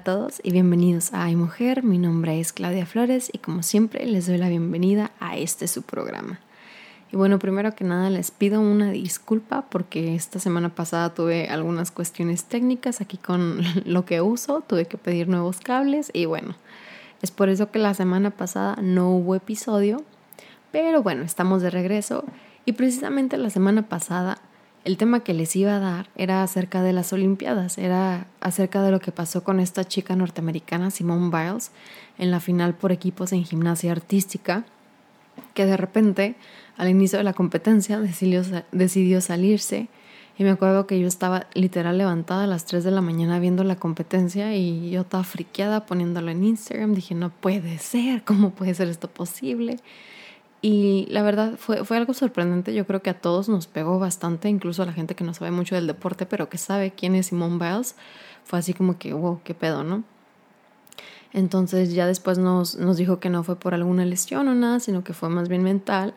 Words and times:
a 0.00 0.02
todos 0.02 0.40
y 0.42 0.50
bienvenidos 0.50 1.12
a 1.12 1.24
Ay 1.24 1.36
Mujer. 1.36 1.82
Mi 1.82 1.98
nombre 1.98 2.40
es 2.40 2.54
Claudia 2.54 2.86
Flores 2.86 3.28
y 3.34 3.36
como 3.36 3.62
siempre 3.62 4.06
les 4.06 4.26
doy 4.26 4.38
la 4.38 4.48
bienvenida 4.48 5.10
a 5.20 5.36
este 5.36 5.68
su 5.68 5.82
programa. 5.82 6.40
Y 7.12 7.16
bueno, 7.16 7.38
primero 7.38 7.74
que 7.74 7.84
nada 7.84 8.08
les 8.08 8.30
pido 8.30 8.62
una 8.62 8.92
disculpa 8.92 9.66
porque 9.68 10.14
esta 10.14 10.38
semana 10.38 10.70
pasada 10.70 11.12
tuve 11.12 11.48
algunas 11.48 11.90
cuestiones 11.90 12.44
técnicas 12.44 13.02
aquí 13.02 13.18
con 13.18 13.60
lo 13.84 14.06
que 14.06 14.22
uso, 14.22 14.64
tuve 14.66 14.86
que 14.86 14.96
pedir 14.96 15.28
nuevos 15.28 15.60
cables 15.60 16.10
y 16.14 16.24
bueno, 16.24 16.54
es 17.20 17.30
por 17.30 17.50
eso 17.50 17.70
que 17.70 17.78
la 17.78 17.92
semana 17.92 18.30
pasada 18.30 18.76
no 18.80 19.10
hubo 19.10 19.34
episodio, 19.34 20.02
pero 20.72 21.02
bueno, 21.02 21.24
estamos 21.24 21.60
de 21.60 21.68
regreso 21.68 22.24
y 22.64 22.72
precisamente 22.72 23.36
la 23.36 23.50
semana 23.50 23.82
pasada 23.82 24.38
el 24.84 24.96
tema 24.96 25.20
que 25.20 25.34
les 25.34 25.54
iba 25.56 25.76
a 25.76 25.78
dar 25.78 26.08
era 26.16 26.42
acerca 26.42 26.82
de 26.82 26.92
las 26.92 27.12
Olimpiadas, 27.12 27.76
era 27.76 28.26
acerca 28.40 28.82
de 28.82 28.90
lo 28.90 29.00
que 29.00 29.12
pasó 29.12 29.44
con 29.44 29.60
esta 29.60 29.84
chica 29.84 30.16
norteamericana, 30.16 30.90
Simone 30.90 31.30
Biles, 31.30 31.70
en 32.18 32.30
la 32.30 32.40
final 32.40 32.74
por 32.74 32.92
equipos 32.92 33.32
en 33.32 33.44
gimnasia 33.44 33.92
artística, 33.92 34.64
que 35.54 35.66
de 35.66 35.76
repente, 35.76 36.34
al 36.76 36.88
inicio 36.88 37.18
de 37.18 37.24
la 37.24 37.34
competencia, 37.34 38.00
decidió, 38.00 39.20
salirse. 39.20 39.88
Y 40.38 40.44
me 40.44 40.50
acuerdo 40.50 40.86
que 40.86 40.98
yo 40.98 41.06
estaba 41.06 41.46
literal 41.52 41.98
levantada 41.98 42.44
a 42.44 42.46
las 42.46 42.64
3 42.64 42.82
de 42.82 42.90
la 42.90 43.02
mañana 43.02 43.38
viendo 43.38 43.62
la 43.62 43.76
competencia 43.76 44.56
y 44.56 44.90
yo 44.90 45.02
estaba 45.02 45.22
friqueada 45.22 45.84
poniéndolo 45.84 46.30
en 46.30 46.44
Instagram. 46.44 46.94
Dije, 46.94 47.14
no 47.14 47.28
puede 47.28 47.76
ser, 47.78 48.24
¿cómo 48.24 48.50
puede 48.50 48.72
ser 48.74 48.88
esto 48.88 49.08
posible? 49.08 49.76
Y 50.62 51.06
la 51.08 51.22
verdad 51.22 51.54
fue, 51.56 51.84
fue 51.84 51.96
algo 51.96 52.12
sorprendente, 52.12 52.74
yo 52.74 52.86
creo 52.86 53.02
que 53.02 53.10
a 53.10 53.20
todos 53.20 53.48
nos 53.48 53.66
pegó 53.66 53.98
bastante, 53.98 54.48
incluso 54.48 54.82
a 54.82 54.86
la 54.86 54.92
gente 54.92 55.14
que 55.14 55.24
no 55.24 55.32
sabe 55.32 55.50
mucho 55.50 55.74
del 55.74 55.86
deporte, 55.86 56.26
pero 56.26 56.50
que 56.50 56.58
sabe 56.58 56.90
quién 56.90 57.14
es 57.14 57.28
Simone 57.28 57.58
Biles, 57.58 57.94
fue 58.44 58.58
así 58.58 58.74
como 58.74 58.98
que, 58.98 59.14
wow, 59.14 59.40
qué 59.42 59.54
pedo, 59.54 59.84
¿no? 59.84 60.04
Entonces 61.32 61.92
ya 61.92 62.06
después 62.06 62.38
nos, 62.38 62.76
nos 62.76 62.96
dijo 62.96 63.20
que 63.20 63.30
no 63.30 63.44
fue 63.44 63.56
por 63.56 63.74
alguna 63.74 64.04
lesión 64.04 64.48
o 64.48 64.54
nada, 64.54 64.80
sino 64.80 65.04
que 65.04 65.12
fue 65.12 65.28
más 65.28 65.48
bien 65.48 65.62
mental. 65.62 66.14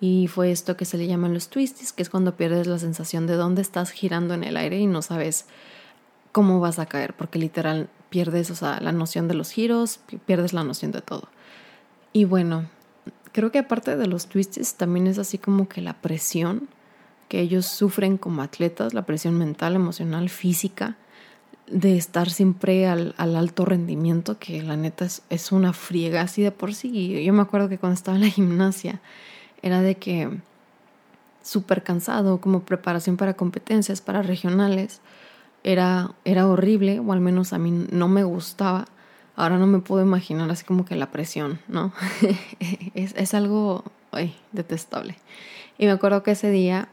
Y 0.00 0.26
fue 0.26 0.50
esto 0.50 0.76
que 0.76 0.84
se 0.84 0.98
le 0.98 1.06
llaman 1.06 1.34
los 1.34 1.48
twisties, 1.48 1.92
que 1.92 2.02
es 2.02 2.10
cuando 2.10 2.36
pierdes 2.36 2.66
la 2.66 2.78
sensación 2.78 3.26
de 3.26 3.34
dónde 3.34 3.62
estás 3.62 3.90
girando 3.90 4.34
en 4.34 4.44
el 4.44 4.56
aire 4.56 4.78
y 4.78 4.86
no 4.86 5.02
sabes 5.02 5.46
cómo 6.32 6.60
vas 6.60 6.78
a 6.78 6.86
caer, 6.86 7.14
porque 7.14 7.38
literal 7.38 7.88
pierdes, 8.10 8.50
o 8.50 8.54
sea, 8.54 8.80
la 8.80 8.92
noción 8.92 9.28
de 9.28 9.34
los 9.34 9.50
giros, 9.50 10.00
pierdes 10.26 10.52
la 10.52 10.64
noción 10.64 10.90
de 10.92 11.00
todo. 11.00 11.28
Y 12.12 12.24
bueno, 12.24 12.68
creo 13.34 13.50
que 13.50 13.58
aparte 13.58 13.96
de 13.96 14.06
los 14.06 14.28
twists 14.28 14.76
también 14.76 15.08
es 15.08 15.18
así 15.18 15.38
como 15.38 15.68
que 15.68 15.82
la 15.82 15.94
presión 15.94 16.68
que 17.28 17.40
ellos 17.40 17.66
sufren 17.66 18.16
como 18.16 18.42
atletas, 18.42 18.94
la 18.94 19.02
presión 19.02 19.36
mental, 19.36 19.74
emocional, 19.74 20.28
física, 20.28 20.96
de 21.66 21.96
estar 21.96 22.30
siempre 22.30 22.86
al, 22.86 23.14
alto 23.18 23.64
rendimiento, 23.64 24.38
que 24.38 24.62
la 24.62 24.76
neta 24.76 25.06
es, 25.06 25.22
es, 25.30 25.50
una 25.50 25.72
friega 25.72 26.20
así 26.20 26.42
de 26.42 26.52
por 26.52 26.74
sí. 26.74 27.24
Yo 27.24 27.32
me 27.32 27.42
acuerdo 27.42 27.68
que 27.68 27.78
cuando 27.78 27.94
estaba 27.94 28.16
en 28.16 28.22
la 28.22 28.28
gimnasia 28.28 29.00
era 29.62 29.80
de 29.80 29.96
que 29.96 30.30
súper 31.42 31.82
cansado, 31.82 32.40
como 32.40 32.60
preparación 32.60 33.16
para 33.16 33.34
competencias, 33.34 34.00
para 34.00 34.22
regionales, 34.22 35.00
era, 35.64 36.12
era 36.24 36.46
horrible, 36.46 37.00
o 37.00 37.12
al 37.12 37.20
menos 37.20 37.52
a 37.52 37.58
mí 37.58 37.86
no 37.90 38.06
me 38.06 38.22
gustaba 38.22 38.86
ahora 39.36 39.58
no 39.58 39.66
me 39.66 39.80
puedo 39.80 40.02
imaginar 40.02 40.50
así 40.50 40.64
como 40.64 40.84
que 40.84 40.96
la 40.96 41.10
presión, 41.10 41.60
¿no? 41.68 41.92
es, 42.94 43.14
es, 43.16 43.34
algo 43.34 43.84
ay, 44.12 44.34
detestable. 44.52 45.16
Y 45.78 45.86
me 45.86 45.92
acuerdo 45.92 46.22
que 46.22 46.32
ese 46.32 46.50
día, 46.50 46.88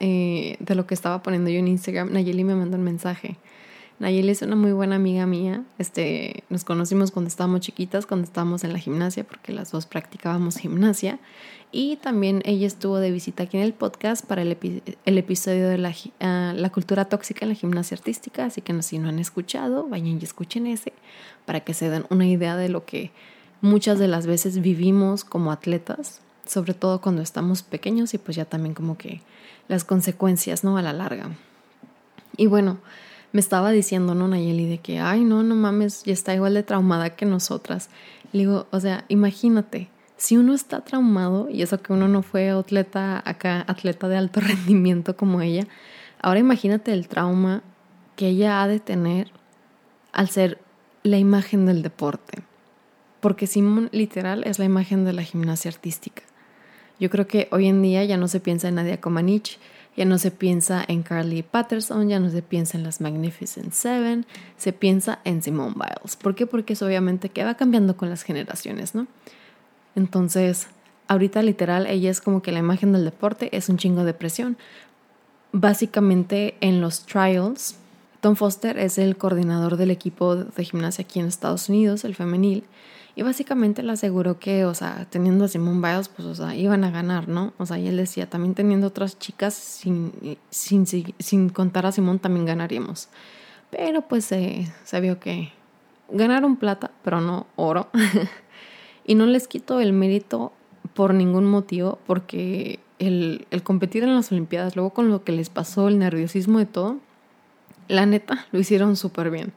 eh, 0.00 0.56
de 0.60 0.74
lo 0.74 0.86
que 0.86 0.94
estaba 0.94 1.22
poniendo 1.22 1.50
yo 1.50 1.58
en 1.58 1.68
Instagram, 1.68 2.12
Nayeli 2.12 2.44
me 2.44 2.54
mandó 2.54 2.76
un 2.76 2.84
mensaje 2.84 3.38
Nayeli 3.98 4.30
es 4.30 4.42
una 4.42 4.56
muy 4.56 4.72
buena 4.72 4.96
amiga 4.96 5.26
mía. 5.26 5.62
Este, 5.78 6.44
nos 6.48 6.64
conocimos 6.64 7.10
cuando 7.10 7.28
estábamos 7.28 7.60
chiquitas, 7.60 8.06
cuando 8.06 8.24
estábamos 8.24 8.64
en 8.64 8.72
la 8.72 8.78
gimnasia, 8.78 9.24
porque 9.24 9.52
las 9.52 9.70
dos 9.70 9.86
practicábamos 9.86 10.56
gimnasia. 10.56 11.18
Y 11.76 11.96
también 11.96 12.40
ella 12.44 12.68
estuvo 12.68 12.98
de 12.98 13.10
visita 13.10 13.42
aquí 13.42 13.56
en 13.56 13.64
el 13.64 13.72
podcast 13.72 14.24
para 14.24 14.42
el, 14.42 14.52
episodio 14.52 15.68
de 15.68 15.76
la, 15.76 15.92
ah, 16.20 16.52
la, 16.54 16.70
cultura 16.70 17.06
tóxica 17.06 17.44
en 17.44 17.48
la 17.48 17.56
gimnasia 17.56 17.96
artística. 17.96 18.44
Así 18.44 18.60
que 18.60 18.80
si 18.84 19.00
no 19.00 19.08
han 19.08 19.18
escuchado, 19.18 19.88
vayan 19.88 20.20
y 20.20 20.22
escuchen 20.22 20.68
ese 20.68 20.92
para 21.46 21.64
que 21.64 21.74
se 21.74 21.90
den 21.90 22.06
una 22.10 22.28
idea 22.28 22.56
de 22.56 22.68
lo 22.68 22.84
que 22.84 23.10
muchas 23.60 23.98
de 23.98 24.06
las 24.06 24.28
veces 24.28 24.60
vivimos 24.60 25.24
como 25.24 25.50
atletas, 25.50 26.20
sobre 26.46 26.74
todo 26.74 27.00
cuando 27.00 27.22
estamos 27.22 27.64
pequeños 27.64 28.14
y 28.14 28.18
pues 28.18 28.36
ya 28.36 28.44
también 28.44 28.76
como 28.76 28.96
que 28.96 29.20
las 29.66 29.82
consecuencias, 29.82 30.62
¿no? 30.62 30.76
A 30.76 30.82
la 30.82 30.92
larga. 30.92 31.30
Y 32.36 32.46
bueno, 32.46 32.78
me 33.32 33.40
estaba 33.40 33.72
diciendo, 33.72 34.14
¿no, 34.14 34.28
Nayeli? 34.28 34.68
De 34.68 34.78
que, 34.78 35.00
ay, 35.00 35.24
no, 35.24 35.42
no 35.42 35.56
mames, 35.56 36.04
ya 36.04 36.12
está 36.12 36.36
igual 36.36 36.54
de 36.54 36.62
traumada 36.62 37.16
que 37.16 37.26
nosotras. 37.26 37.88
Le 38.30 38.42
digo, 38.42 38.68
o 38.70 38.78
sea, 38.78 39.06
imagínate, 39.08 39.88
si 40.24 40.38
uno 40.38 40.54
está 40.54 40.80
traumado, 40.80 41.50
y 41.50 41.60
eso 41.60 41.82
que 41.82 41.92
uno 41.92 42.08
no 42.08 42.22
fue 42.22 42.48
atleta 42.48 43.22
acá, 43.26 43.62
atleta 43.68 44.08
de 44.08 44.16
alto 44.16 44.40
rendimiento 44.40 45.18
como 45.18 45.42
ella, 45.42 45.66
ahora 46.18 46.40
imagínate 46.40 46.94
el 46.94 47.08
trauma 47.08 47.62
que 48.16 48.28
ella 48.28 48.62
ha 48.62 48.68
de 48.68 48.80
tener 48.80 49.30
al 50.12 50.30
ser 50.30 50.58
la 51.02 51.18
imagen 51.18 51.66
del 51.66 51.82
deporte. 51.82 52.42
Porque 53.20 53.46
Simón 53.46 53.90
literal 53.92 54.44
es 54.44 54.58
la 54.58 54.64
imagen 54.64 55.04
de 55.04 55.12
la 55.12 55.22
gimnasia 55.22 55.70
artística. 55.70 56.22
Yo 56.98 57.10
creo 57.10 57.26
que 57.26 57.48
hoy 57.50 57.66
en 57.66 57.82
día 57.82 58.02
ya 58.04 58.16
no 58.16 58.26
se 58.26 58.40
piensa 58.40 58.68
en 58.68 58.76
Nadia 58.76 59.02
Comaneci, 59.02 59.58
ya 59.94 60.06
no 60.06 60.16
se 60.16 60.30
piensa 60.30 60.82
en 60.88 61.02
Carly 61.02 61.42
Patterson, 61.42 62.08
ya 62.08 62.18
no 62.18 62.30
se 62.30 62.40
piensa 62.40 62.78
en 62.78 62.84
las 62.84 63.02
Magnificent 63.02 63.72
Seven, 63.72 64.24
se 64.56 64.72
piensa 64.72 65.20
en 65.24 65.42
Simone 65.42 65.74
Biles. 65.74 66.16
¿Por 66.16 66.34
qué? 66.34 66.46
Porque 66.46 66.72
es 66.72 66.80
obviamente 66.80 67.28
que 67.28 67.44
va 67.44 67.56
cambiando 67.56 67.96
con 67.98 68.08
las 68.08 68.22
generaciones, 68.22 68.94
¿no? 68.94 69.06
Entonces, 69.96 70.68
ahorita 71.08 71.42
literal, 71.42 71.86
ella 71.86 72.10
es 72.10 72.20
como 72.20 72.42
que 72.42 72.52
la 72.52 72.58
imagen 72.58 72.92
del 72.92 73.04
deporte 73.04 73.56
es 73.56 73.68
un 73.68 73.76
chingo 73.76 74.04
de 74.04 74.14
presión. 74.14 74.56
Básicamente 75.52 76.56
en 76.60 76.80
los 76.80 77.06
trials, 77.06 77.76
Tom 78.20 78.36
Foster 78.36 78.78
es 78.78 78.98
el 78.98 79.16
coordinador 79.16 79.76
del 79.76 79.90
equipo 79.90 80.36
de 80.36 80.64
gimnasia 80.64 81.04
aquí 81.04 81.20
en 81.20 81.26
Estados 81.26 81.68
Unidos, 81.68 82.04
el 82.04 82.14
femenil, 82.14 82.64
y 83.16 83.22
básicamente 83.22 83.82
le 83.84 83.92
aseguró 83.92 84.40
que, 84.40 84.64
o 84.64 84.74
sea, 84.74 85.06
teniendo 85.08 85.44
a 85.44 85.48
Simone 85.48 85.86
Biles, 85.86 86.08
pues, 86.08 86.26
o 86.26 86.34
sea, 86.34 86.56
iban 86.56 86.82
a 86.82 86.90
ganar, 86.90 87.28
¿no? 87.28 87.52
O 87.58 87.66
sea, 87.66 87.78
y 87.78 87.86
él 87.86 87.96
decía, 87.96 88.28
también 88.28 88.54
teniendo 88.54 88.88
otras 88.88 89.18
chicas, 89.20 89.54
sin, 89.54 90.36
sin, 90.50 90.86
sin 90.86 91.48
contar 91.50 91.86
a 91.86 91.92
Simón, 91.92 92.18
también 92.18 92.44
ganaríamos. 92.44 93.08
Pero 93.70 94.02
pues 94.02 94.24
se 94.24 95.00
vio 95.00 95.20
que 95.20 95.52
ganaron 96.10 96.56
plata, 96.56 96.90
pero 97.02 97.20
no 97.20 97.46
oro. 97.56 97.88
y 99.04 99.14
no 99.14 99.26
les 99.26 99.48
quito 99.48 99.80
el 99.80 99.92
mérito 99.92 100.52
por 100.94 101.14
ningún 101.14 101.46
motivo, 101.46 101.98
porque 102.06 102.78
el, 102.98 103.46
competir 103.62 104.02
en 104.04 104.14
las 104.14 104.32
Olimpiadas, 104.32 104.76
luego 104.76 104.90
con 104.90 105.10
lo 105.10 105.24
que 105.24 105.32
les 105.32 105.50
pasó, 105.50 105.88
el 105.88 105.98
nerviosismo 105.98 106.58
de 106.58 106.66
todo, 106.66 106.98
la 107.88 108.06
neta, 108.06 108.46
lo 108.52 108.60
hicieron 108.60 108.96
súper 108.96 109.30
bien. 109.30 109.52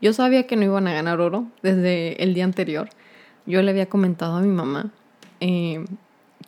Yo 0.00 0.12
sabía 0.12 0.46
que 0.46 0.56
no 0.56 0.64
iban 0.64 0.86
a 0.86 0.92
ganar 0.92 1.20
oro 1.20 1.46
desde 1.62 2.22
el 2.22 2.34
día 2.34 2.44
anterior. 2.44 2.88
Yo 3.46 3.62
le 3.62 3.70
había 3.70 3.88
comentado 3.88 4.36
a 4.36 4.40
mi 4.40 4.48
mamá 4.48 4.92
eh, 5.40 5.84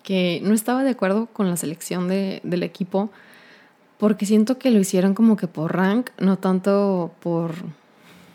que 0.03 0.41
no 0.45 0.55
estaba 0.55 0.85
de 0.85 0.91
acuerdo 0.91 1.27
con 1.27 1.49
la 1.49 1.57
selección 1.57 2.07
de, 2.07 2.41
del 2.45 2.63
equipo 2.63 3.11
porque 3.99 4.25
siento 4.25 4.59
que 4.59 4.71
lo 4.71 4.79
hicieron 4.79 5.15
como 5.15 5.37
que 5.37 5.47
por 5.47 5.77
rank, 5.77 6.11
no 6.19 6.39
tanto 6.39 7.13
por 7.21 7.53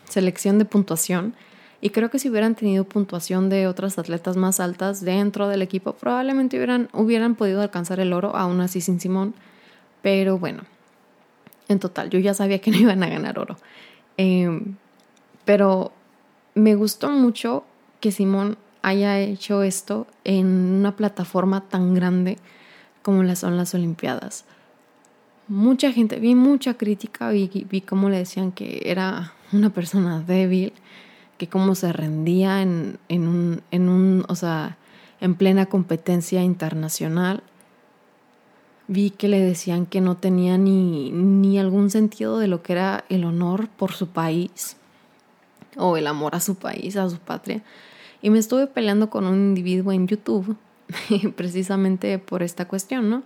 selección 0.08 0.58
de 0.58 0.64
puntuación. 0.64 1.34
Y 1.80 1.90
creo 1.90 2.10
que 2.10 2.18
si 2.18 2.30
hubieran 2.30 2.54
tenido 2.54 2.84
puntuación 2.84 3.48
de 3.48 3.66
otras 3.66 3.98
atletas 3.98 4.36
más 4.36 4.60
altas 4.60 5.02
dentro 5.02 5.48
del 5.48 5.62
equipo, 5.62 5.92
probablemente 5.92 6.56
hubieran, 6.56 6.88
hubieran 6.92 7.34
podido 7.34 7.60
alcanzar 7.60 8.00
el 8.00 8.12
oro, 8.12 8.34
aún 8.34 8.60
así 8.60 8.80
sin 8.80 8.98
Simón. 8.98 9.34
Pero 10.02 10.38
bueno, 10.38 10.62
en 11.68 11.78
total, 11.78 12.10
yo 12.10 12.18
ya 12.18 12.34
sabía 12.34 12.60
que 12.60 12.70
no 12.70 12.78
iban 12.78 13.02
a 13.02 13.08
ganar 13.08 13.38
oro. 13.38 13.56
Eh, 14.16 14.60
pero 15.44 15.92
me 16.54 16.74
gustó 16.74 17.10
mucho 17.10 17.64
que 18.00 18.10
Simón 18.10 18.56
haya 18.82 19.18
hecho 19.18 19.62
esto 19.62 20.06
en 20.24 20.46
una 20.46 20.96
plataforma 20.96 21.62
tan 21.68 21.94
grande 21.94 22.38
como 23.02 23.22
las 23.22 23.40
son 23.40 23.56
las 23.56 23.74
Olimpiadas. 23.74 24.44
Mucha 25.48 25.92
gente, 25.92 26.18
vi 26.18 26.34
mucha 26.34 26.74
crítica, 26.74 27.30
vi, 27.30 27.48
vi 27.68 27.80
cómo 27.80 28.08
le 28.08 28.18
decían 28.18 28.52
que 28.52 28.82
era 28.84 29.32
una 29.52 29.70
persona 29.70 30.20
débil, 30.20 30.72
que 31.38 31.48
cómo 31.48 31.74
se 31.74 31.92
rendía 31.92 32.62
en, 32.62 32.98
en, 33.08 33.28
un, 33.28 33.62
en 33.70 33.88
un, 33.88 34.24
o 34.28 34.34
sea, 34.34 34.76
en 35.20 35.34
plena 35.34 35.66
competencia 35.66 36.42
internacional. 36.42 37.42
Vi 38.88 39.10
que 39.10 39.28
le 39.28 39.40
decían 39.40 39.86
que 39.86 40.00
no 40.00 40.16
tenía 40.16 40.58
ni, 40.58 41.10
ni 41.10 41.58
algún 41.58 41.90
sentido 41.90 42.38
de 42.38 42.46
lo 42.46 42.62
que 42.62 42.72
era 42.72 43.04
el 43.08 43.24
honor 43.24 43.68
por 43.68 43.92
su 43.92 44.08
país 44.08 44.76
o 45.76 45.96
el 45.96 46.06
amor 46.06 46.34
a 46.34 46.40
su 46.40 46.54
país, 46.54 46.96
a 46.96 47.10
su 47.10 47.18
patria. 47.18 47.62
Y 48.22 48.30
me 48.30 48.38
estuve 48.38 48.66
peleando 48.66 49.10
con 49.10 49.26
un 49.26 49.34
individuo 49.34 49.92
en 49.92 50.06
YouTube 50.06 50.56
precisamente 51.36 52.18
por 52.18 52.42
esta 52.42 52.66
cuestión, 52.66 53.10
¿no? 53.10 53.22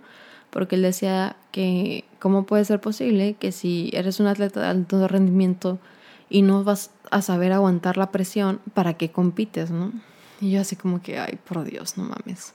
Porque 0.49 0.75
él 0.75 0.81
decía 0.81 1.37
que 1.51 2.05
cómo 2.19 2.45
puede 2.45 2.65
ser 2.65 2.81
posible 2.81 3.35
que 3.39 3.51
si 3.51 3.89
eres 3.93 4.19
un 4.19 4.27
atleta 4.27 4.61
de 4.61 4.67
alto 4.67 5.07
rendimiento 5.07 5.79
y 6.31 6.41
no 6.41 6.63
vas 6.63 6.91
a 7.11 7.21
saber 7.21 7.51
aguantar 7.51 7.97
la 7.97 8.09
presión, 8.09 8.61
¿para 8.73 8.93
qué 8.93 9.11
compites, 9.11 9.69
no? 9.69 9.91
Y 10.39 10.51
yo 10.51 10.61
así 10.61 10.77
como 10.77 11.01
que, 11.01 11.19
ay, 11.19 11.37
por 11.47 11.65
Dios, 11.65 11.97
no 11.97 12.05
mames. 12.05 12.53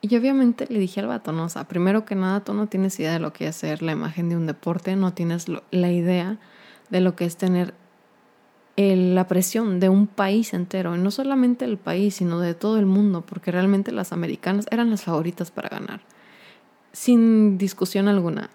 Y 0.00 0.16
obviamente 0.16 0.66
le 0.70 0.78
dije 0.78 1.00
al 1.00 1.08
vato, 1.08 1.32
no, 1.32 1.48
sea, 1.48 1.64
primero 1.66 2.04
que 2.04 2.14
nada, 2.14 2.44
tú 2.44 2.54
no 2.54 2.68
tienes 2.68 2.98
idea 3.00 3.12
de 3.12 3.18
lo 3.18 3.32
que 3.32 3.48
es 3.48 3.56
ser 3.56 3.82
la 3.82 3.92
imagen 3.92 4.28
de 4.28 4.36
un 4.36 4.46
deporte, 4.46 4.94
no 4.94 5.12
tienes 5.12 5.46
la 5.48 5.90
idea 5.90 6.38
de 6.90 7.00
lo 7.00 7.16
que 7.16 7.24
es 7.24 7.36
tener 7.36 7.74
la 8.76 9.26
presión 9.26 9.80
de 9.80 9.88
un 9.88 10.06
país 10.06 10.54
entero, 10.54 10.94
y 10.94 10.98
no 10.98 11.10
solamente 11.10 11.64
el 11.64 11.78
país, 11.78 12.16
sino 12.16 12.38
de 12.38 12.54
todo 12.54 12.78
el 12.78 12.86
mundo, 12.86 13.22
porque 13.22 13.50
realmente 13.50 13.92
las 13.92 14.12
americanas 14.12 14.66
eran 14.70 14.90
las 14.90 15.02
favoritas 15.02 15.50
para 15.50 15.68
ganar, 15.68 16.00
sin 16.92 17.58
discusión 17.58 18.06
alguna. 18.06 18.50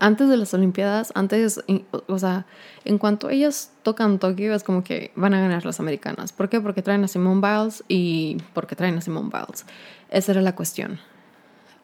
Antes 0.00 0.28
de 0.28 0.36
las 0.36 0.54
Olimpiadas, 0.54 1.12
antes, 1.14 1.60
o 2.06 2.18
sea, 2.18 2.46
en 2.84 2.98
cuanto 2.98 3.30
ellas 3.30 3.72
tocan 3.82 4.18
Tokio, 4.18 4.54
es 4.54 4.62
como 4.62 4.84
que 4.84 5.10
van 5.16 5.34
a 5.34 5.40
ganar 5.40 5.64
las 5.64 5.80
americanas. 5.80 6.32
¿Por 6.32 6.48
qué? 6.48 6.60
Porque 6.60 6.82
traen 6.82 7.02
a 7.02 7.08
Simone 7.08 7.40
Biles 7.40 7.82
y 7.88 8.36
porque 8.54 8.76
traen 8.76 8.96
a 8.96 9.00
Simone 9.00 9.30
Biles. 9.32 9.66
Esa 10.10 10.32
era 10.32 10.40
la 10.40 10.54
cuestión. 10.54 11.00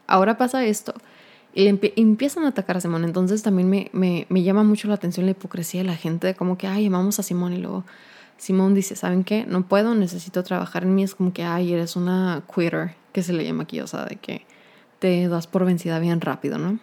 Ahora 0.06 0.38
pasa 0.38 0.64
esto 0.64 0.94
y 1.55 1.69
empiezan 1.69 2.44
a 2.44 2.49
atacar 2.49 2.76
a 2.76 2.81
Simón. 2.81 3.05
Entonces 3.05 3.43
también 3.43 3.70
me, 3.70 3.90
me, 3.93 4.26
me, 4.28 4.43
llama 4.43 4.64
mucho 4.64 4.88
la 4.88 4.94
atención 4.94 5.26
la 5.26 5.32
hipocresía 5.32 5.82
de 5.82 5.87
la 5.87 5.96
gente, 5.96 6.34
como 6.34 6.58
que, 6.58 6.66
ay, 6.66 6.84
llamamos 6.84 7.19
a 7.19 7.22
Simón 7.22 7.52
y 7.52 7.58
luego 7.58 7.84
Simón 8.37 8.75
dice, 8.75 8.96
¿saben 8.96 9.25
qué? 9.25 9.46
No 9.46 9.66
puedo, 9.66 9.94
necesito 9.94 10.43
trabajar 10.43 10.82
en 10.82 10.94
mí. 10.94 11.05
Es 11.05 11.14
como 11.14 11.32
que, 11.32 11.44
ay, 11.44 11.72
eres 11.72 11.96
una 11.96 12.43
quitter, 12.52 12.94
que 13.12 13.22
se 13.22 13.32
le 13.32 13.44
llama 13.44 13.64
aquí, 13.64 13.81
o 13.81 13.87
sea, 13.87 14.05
de 14.05 14.16
que 14.16 14.44
te 14.99 15.28
das 15.28 15.46
por 15.46 15.64
vencida 15.64 15.99
bien 16.00 16.20
rápido, 16.20 16.58
¿no? 16.58 16.78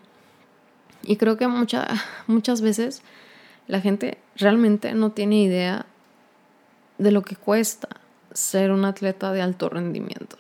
Y 1.04 1.16
creo 1.16 1.38
que 1.38 1.48
mucha, 1.48 1.88
muchas 2.28 2.62
veces 2.62 3.02
la 3.68 3.82
gente 3.82 4.18
realmente 4.36 4.94
no 4.94 5.12
tiene 5.12 5.42
idea 5.42 5.86
de 6.98 7.12
lo 7.12 7.22
que 7.22 7.36
cuesta 7.36 7.90
ser 8.34 8.72
un 8.72 8.86
atleta 8.86 9.32
de 9.34 9.42
alto 9.42 9.70
rendimiento. 9.70 10.38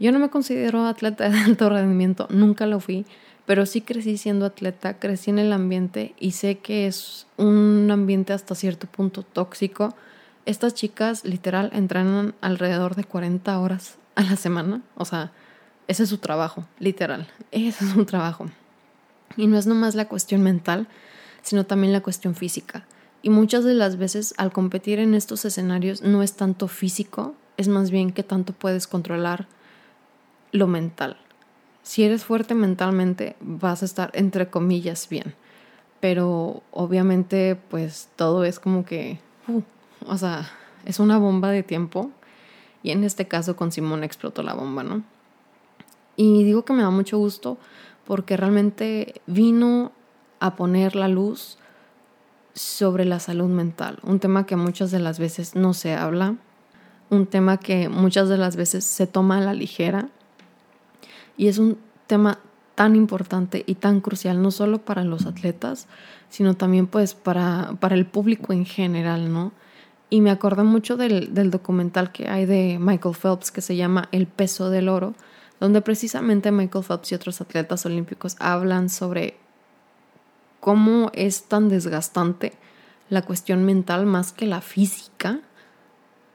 Yo 0.00 0.10
no 0.12 0.18
me 0.18 0.30
considero 0.30 0.86
atleta 0.86 1.28
de 1.28 1.38
alto 1.38 1.68
rendimiento, 1.68 2.26
nunca 2.30 2.66
lo 2.66 2.80
fui 2.80 3.06
pero 3.46 3.66
sí 3.66 3.80
crecí 3.80 4.16
siendo 4.16 4.46
atleta, 4.46 4.98
crecí 4.98 5.30
en 5.30 5.38
el 5.38 5.52
ambiente 5.52 6.14
y 6.18 6.32
sé 6.32 6.58
que 6.58 6.86
es 6.86 7.26
un 7.36 7.90
ambiente 7.90 8.32
hasta 8.32 8.54
cierto 8.54 8.86
punto 8.86 9.22
tóxico. 9.22 9.94
Estas 10.46 10.74
chicas 10.74 11.24
literal 11.24 11.70
entrenan 11.72 12.34
alrededor 12.40 12.94
de 12.94 13.04
40 13.04 13.58
horas 13.58 13.96
a 14.14 14.22
la 14.22 14.36
semana, 14.36 14.82
o 14.94 15.04
sea, 15.04 15.32
ese 15.88 16.04
es 16.04 16.08
su 16.08 16.18
trabajo, 16.18 16.64
literal, 16.78 17.28
ese 17.50 17.84
es 17.84 17.90
su 17.90 18.04
trabajo. 18.04 18.46
Y 19.36 19.46
no 19.46 19.58
es 19.58 19.66
nomás 19.66 19.94
la 19.94 20.08
cuestión 20.08 20.42
mental, 20.42 20.88
sino 21.42 21.64
también 21.64 21.92
la 21.92 22.02
cuestión 22.02 22.34
física. 22.34 22.86
Y 23.22 23.30
muchas 23.30 23.64
de 23.64 23.74
las 23.74 23.96
veces 23.96 24.34
al 24.36 24.52
competir 24.52 24.98
en 24.98 25.14
estos 25.14 25.44
escenarios 25.44 26.02
no 26.02 26.22
es 26.22 26.34
tanto 26.34 26.68
físico, 26.68 27.34
es 27.56 27.68
más 27.68 27.90
bien 27.90 28.12
que 28.12 28.22
tanto 28.22 28.52
puedes 28.52 28.86
controlar 28.86 29.46
lo 30.50 30.66
mental 30.66 31.16
si 31.82 32.04
eres 32.04 32.24
fuerte 32.24 32.54
mentalmente, 32.54 33.36
vas 33.40 33.82
a 33.82 33.84
estar 33.84 34.10
entre 34.14 34.48
comillas 34.48 35.08
bien. 35.08 35.34
Pero 36.00 36.62
obviamente, 36.70 37.56
pues 37.70 38.08
todo 38.16 38.44
es 38.44 38.58
como 38.58 38.84
que, 38.84 39.18
uh, 39.48 39.62
o 40.06 40.16
sea, 40.16 40.50
es 40.84 40.98
una 40.98 41.18
bomba 41.18 41.50
de 41.50 41.62
tiempo. 41.62 42.10
Y 42.82 42.90
en 42.90 43.04
este 43.04 43.28
caso 43.28 43.54
con 43.56 43.70
Simón 43.70 44.02
explotó 44.02 44.42
la 44.42 44.54
bomba, 44.54 44.82
¿no? 44.82 45.02
Y 46.16 46.44
digo 46.44 46.64
que 46.64 46.72
me 46.72 46.82
da 46.82 46.90
mucho 46.90 47.18
gusto 47.18 47.58
porque 48.06 48.36
realmente 48.36 49.20
vino 49.26 49.92
a 50.40 50.56
poner 50.56 50.96
la 50.96 51.08
luz 51.08 51.58
sobre 52.54 53.04
la 53.04 53.20
salud 53.20 53.48
mental, 53.48 53.98
un 54.02 54.18
tema 54.18 54.44
que 54.46 54.56
muchas 54.56 54.90
de 54.90 54.98
las 54.98 55.18
veces 55.18 55.54
no 55.54 55.72
se 55.72 55.94
habla, 55.94 56.36
un 57.10 57.26
tema 57.26 57.58
que 57.58 57.88
muchas 57.88 58.28
de 58.28 58.38
las 58.38 58.56
veces 58.56 58.84
se 58.84 59.06
toma 59.06 59.38
a 59.38 59.40
la 59.40 59.54
ligera 59.54 60.08
y 61.36 61.48
es 61.48 61.58
un 61.58 61.78
tema 62.06 62.38
tan 62.74 62.96
importante 62.96 63.64
y 63.66 63.74
tan 63.74 64.00
crucial, 64.00 64.42
no 64.42 64.50
solo 64.50 64.78
para 64.78 65.04
los 65.04 65.26
atletas, 65.26 65.86
sino 66.28 66.54
también 66.54 66.86
pues 66.86 67.14
para, 67.14 67.74
para 67.80 67.94
el 67.94 68.06
público 68.06 68.52
en 68.52 68.64
general, 68.64 69.32
¿no? 69.32 69.52
Y 70.10 70.20
me 70.20 70.30
acordé 70.30 70.62
mucho 70.62 70.96
del, 70.96 71.32
del 71.32 71.50
documental 71.50 72.12
que 72.12 72.28
hay 72.28 72.44
de 72.44 72.78
Michael 72.80 73.14
Phelps 73.14 73.50
que 73.50 73.60
se 73.60 73.76
llama 73.76 74.08
El 74.12 74.26
peso 74.26 74.68
del 74.68 74.88
oro, 74.88 75.14
donde 75.62 75.80
precisamente 75.80 76.50
Michael 76.50 76.84
Phelps 76.84 77.12
y 77.12 77.14
otros 77.14 77.40
atletas 77.40 77.86
olímpicos 77.86 78.34
hablan 78.40 78.88
sobre 78.88 79.36
cómo 80.58 81.12
es 81.14 81.44
tan 81.44 81.68
desgastante 81.68 82.52
la 83.08 83.22
cuestión 83.22 83.64
mental 83.64 84.04
más 84.04 84.32
que 84.32 84.46
la 84.46 84.60
física 84.60 85.38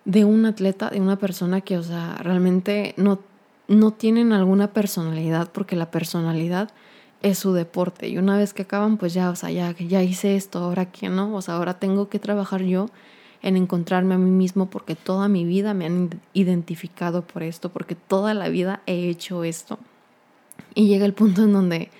de 0.05 0.23
un 0.23 0.45
atleta, 0.45 0.89
de 0.89 1.01
una 1.01 1.17
persona 1.17 1.59
que, 1.59 1.77
o 1.77 1.83
sea, 1.83 2.15
realmente 2.21 2.93
no 2.95 3.19
no 3.67 3.91
tienen 3.91 4.31
alguna 4.31 4.71
personalidad 4.71 5.51
porque 5.51 5.75
la 5.75 5.91
personalidad 5.91 6.69
es 7.21 7.37
su 7.37 7.51
deporte. 7.51 8.07
Y 8.07 8.17
una 8.17 8.37
vez 8.37 8.53
que 8.53 8.61
acaban 8.61 8.95
pues 8.95 9.13
ya, 9.13 9.29
o 9.29 9.35
sea, 9.35 9.51
ya, 9.51 9.75
ya 9.77 10.01
hice 10.03 10.37
esto, 10.37 10.59
ahora 10.59 10.89
que 10.89 11.09
no, 11.09 11.35
o 11.35 11.41
sea, 11.41 11.55
ahora 11.55 11.79
tengo 11.79 12.07
que 12.07 12.19
trabajar 12.19 12.61
yo 12.61 12.85
en 13.41 13.57
encontrarme 13.57 14.15
a 14.15 14.17
mí 14.17 14.31
mismo 14.31 14.69
porque 14.69 14.95
toda 14.95 15.27
mi 15.27 15.45
vida 15.45 15.73
me 15.73 15.85
han 15.85 16.21
identificado 16.33 17.21
por 17.21 17.43
esto, 17.43 17.69
porque 17.69 17.95
toda 17.95 18.33
la 18.33 18.49
vida 18.49 18.81
he 18.85 19.09
hecho 19.09 19.43
esto. 19.43 19.79
Y 20.73 20.87
llega 20.87 21.05
el 21.05 21.13
punto 21.13 21.43
en 21.43 21.53
donde 21.53 21.91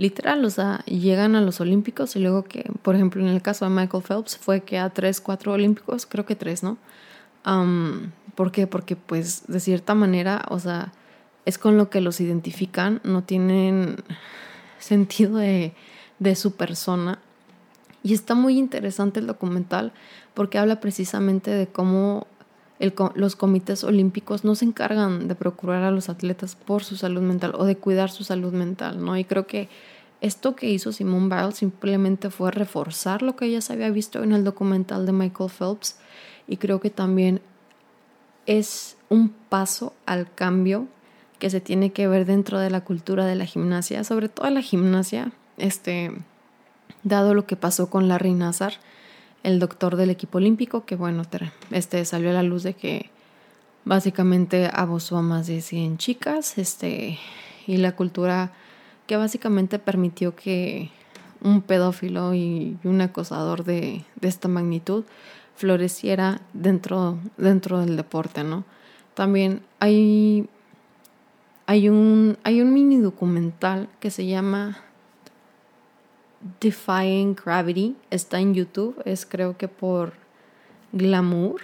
literal, 0.00 0.42
o 0.46 0.50
sea, 0.50 0.82
llegan 0.86 1.36
a 1.36 1.42
los 1.42 1.60
Olímpicos 1.60 2.16
y 2.16 2.20
luego 2.20 2.44
que, 2.44 2.64
por 2.82 2.94
ejemplo, 2.94 3.20
en 3.22 3.28
el 3.28 3.42
caso 3.42 3.66
de 3.66 3.70
Michael 3.70 4.02
Phelps 4.02 4.38
fue 4.38 4.62
que 4.62 4.78
a 4.78 4.88
tres, 4.88 5.20
cuatro 5.20 5.52
Olímpicos, 5.52 6.06
creo 6.06 6.24
que 6.24 6.36
tres, 6.36 6.62
¿no? 6.62 6.78
¿Por 8.34 8.50
qué? 8.50 8.66
Porque 8.66 8.96
pues 8.96 9.44
de 9.46 9.60
cierta 9.60 9.94
manera, 9.94 10.46
o 10.48 10.58
sea, 10.58 10.92
es 11.44 11.58
con 11.58 11.76
lo 11.76 11.90
que 11.90 12.00
los 12.00 12.18
identifican, 12.22 13.02
no 13.04 13.24
tienen 13.24 13.96
sentido 14.78 15.36
de, 15.36 15.74
de 16.18 16.34
su 16.34 16.56
persona. 16.56 17.18
Y 18.02 18.14
está 18.14 18.34
muy 18.34 18.58
interesante 18.58 19.20
el 19.20 19.26
documental 19.26 19.92
porque 20.34 20.58
habla 20.58 20.80
precisamente 20.80 21.50
de 21.50 21.66
cómo 21.66 22.26
los 23.14 23.36
comités 23.36 23.84
olímpicos 23.84 24.44
no 24.44 24.54
se 24.54 24.64
encargan 24.64 25.28
de 25.28 25.34
procurar 25.34 25.82
a 25.82 25.90
los 25.90 26.08
atletas 26.08 26.56
por 26.56 26.82
su 26.82 26.96
salud 26.96 27.20
mental 27.20 27.52
o 27.54 27.64
de 27.64 27.76
cuidar 27.76 28.10
su 28.10 28.24
salud 28.24 28.52
mental, 28.52 29.04
¿no? 29.04 29.18
Y 29.18 29.24
creo 29.24 29.46
que 29.46 29.68
esto 30.22 30.56
que 30.56 30.70
hizo 30.70 30.92
Simone 30.92 31.34
Biles 31.34 31.56
simplemente 31.56 32.30
fue 32.30 32.50
reforzar 32.50 33.22
lo 33.22 33.36
que 33.36 33.50
ya 33.50 33.60
se 33.60 33.72
había 33.72 33.90
visto 33.90 34.22
en 34.22 34.32
el 34.32 34.44
documental 34.44 35.06
de 35.06 35.12
Michael 35.12 35.50
Phelps 35.50 35.98
y 36.46 36.56
creo 36.56 36.80
que 36.80 36.90
también 36.90 37.40
es 38.46 38.96
un 39.08 39.28
paso 39.28 39.94
al 40.06 40.32
cambio 40.34 40.88
que 41.38 41.50
se 41.50 41.60
tiene 41.60 41.92
que 41.92 42.06
ver 42.06 42.26
dentro 42.26 42.58
de 42.58 42.70
la 42.70 42.82
cultura 42.82 43.24
de 43.24 43.34
la 43.34 43.46
gimnasia, 43.46 44.04
sobre 44.04 44.28
todo 44.28 44.48
la 44.50 44.62
gimnasia, 44.62 45.32
este, 45.56 46.12
dado 47.02 47.34
lo 47.34 47.46
que 47.46 47.56
pasó 47.56 47.90
con 47.90 48.08
Larry 48.08 48.34
Nazar, 48.34 48.74
el 49.42 49.58
doctor 49.58 49.96
del 49.96 50.10
equipo 50.10 50.38
olímpico, 50.38 50.84
que 50.84 50.96
bueno, 50.96 51.22
este 51.70 52.04
salió 52.04 52.30
a 52.30 52.34
la 52.34 52.42
luz 52.42 52.62
de 52.62 52.74
que 52.74 53.10
básicamente 53.84 54.70
abusó 54.72 55.16
a 55.16 55.22
más 55.22 55.46
de 55.46 55.60
100 55.60 55.98
chicas, 55.98 56.58
este, 56.58 57.18
y 57.66 57.76
la 57.78 57.96
cultura 57.96 58.52
que 59.06 59.16
básicamente 59.16 59.78
permitió 59.78 60.36
que 60.36 60.90
un 61.42 61.62
pedófilo 61.62 62.34
y 62.34 62.78
un 62.84 63.00
acosador 63.00 63.64
de, 63.64 64.04
de 64.20 64.28
esta 64.28 64.48
magnitud 64.48 65.04
floreciera 65.56 66.40
dentro, 66.52 67.18
dentro 67.36 67.80
del 67.80 67.96
deporte, 67.96 68.44
¿no? 68.44 68.64
También 69.14 69.62
hay, 69.78 70.48
hay, 71.66 71.88
un, 71.88 72.38
hay 72.44 72.60
un 72.60 72.72
mini 72.72 72.98
documental 72.98 73.88
que 74.00 74.10
se 74.10 74.26
llama 74.26 74.78
Defying 76.60 77.34
Gravity, 77.34 77.96
está 78.10 78.40
en 78.40 78.54
YouTube, 78.54 79.00
es 79.04 79.26
creo 79.26 79.56
que 79.58 79.68
por 79.68 80.14
Glamour, 80.92 81.60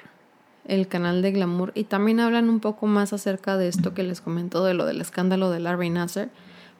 el 0.66 0.87
canal 0.87 1.23
de 1.23 1.33
Glamour, 1.33 1.73
y 1.75 1.85
también 1.85 2.21
hablan 2.21 2.50
un 2.50 2.61
poco 2.61 2.87
más 2.87 3.12
acerca 3.12 3.56
de 3.56 3.68
esto 3.68 3.95
que 3.95 4.02
les 4.02 4.21
comentó 4.21 4.64
de 4.64 4.75
lo 4.75 4.85
del 4.85 5.00
escándalo 5.00 5.50
de 5.50 5.61
Larry 5.61 5.90
Nasser, 5.90 6.28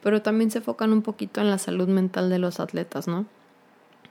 pero 0.03 0.21
también 0.21 0.51
se 0.51 0.59
enfocan 0.59 0.93
un 0.93 1.01
poquito 1.01 1.41
en 1.41 1.49
la 1.49 1.57
salud 1.57 1.87
mental 1.87 2.29
de 2.29 2.37
los 2.37 2.59
atletas, 2.59 3.07
¿no? 3.07 3.25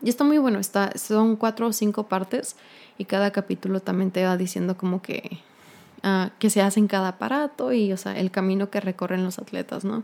Y 0.03 0.09
está 0.09 0.25
muy 0.25 0.39
bueno, 0.39 0.59
está, 0.59 0.93
son 0.99 1.37
cuatro 1.37 1.69
o 1.69 1.73
cinco 1.73 2.09
partes 2.09 2.57
y 2.99 3.05
cada 3.05 3.31
capítulo 3.31 3.81
también 3.81 4.11
te 4.11 4.25
va 4.25 4.37
diciendo 4.37 4.77
como 4.77 5.01
que, 5.01 5.39
uh, 6.05 6.29
que 6.39 6.51
se 6.51 6.61
hace 6.61 6.81
en 6.81 6.89
cada 6.89 7.09
aparato 7.09 7.73
y, 7.73 7.93
o 7.93 7.97
sea, 7.97 8.19
el 8.19 8.31
camino 8.31 8.69
que 8.69 8.81
recorren 8.81 9.25
los 9.25 9.39
atletas, 9.39 9.85
¿no? 9.85 10.03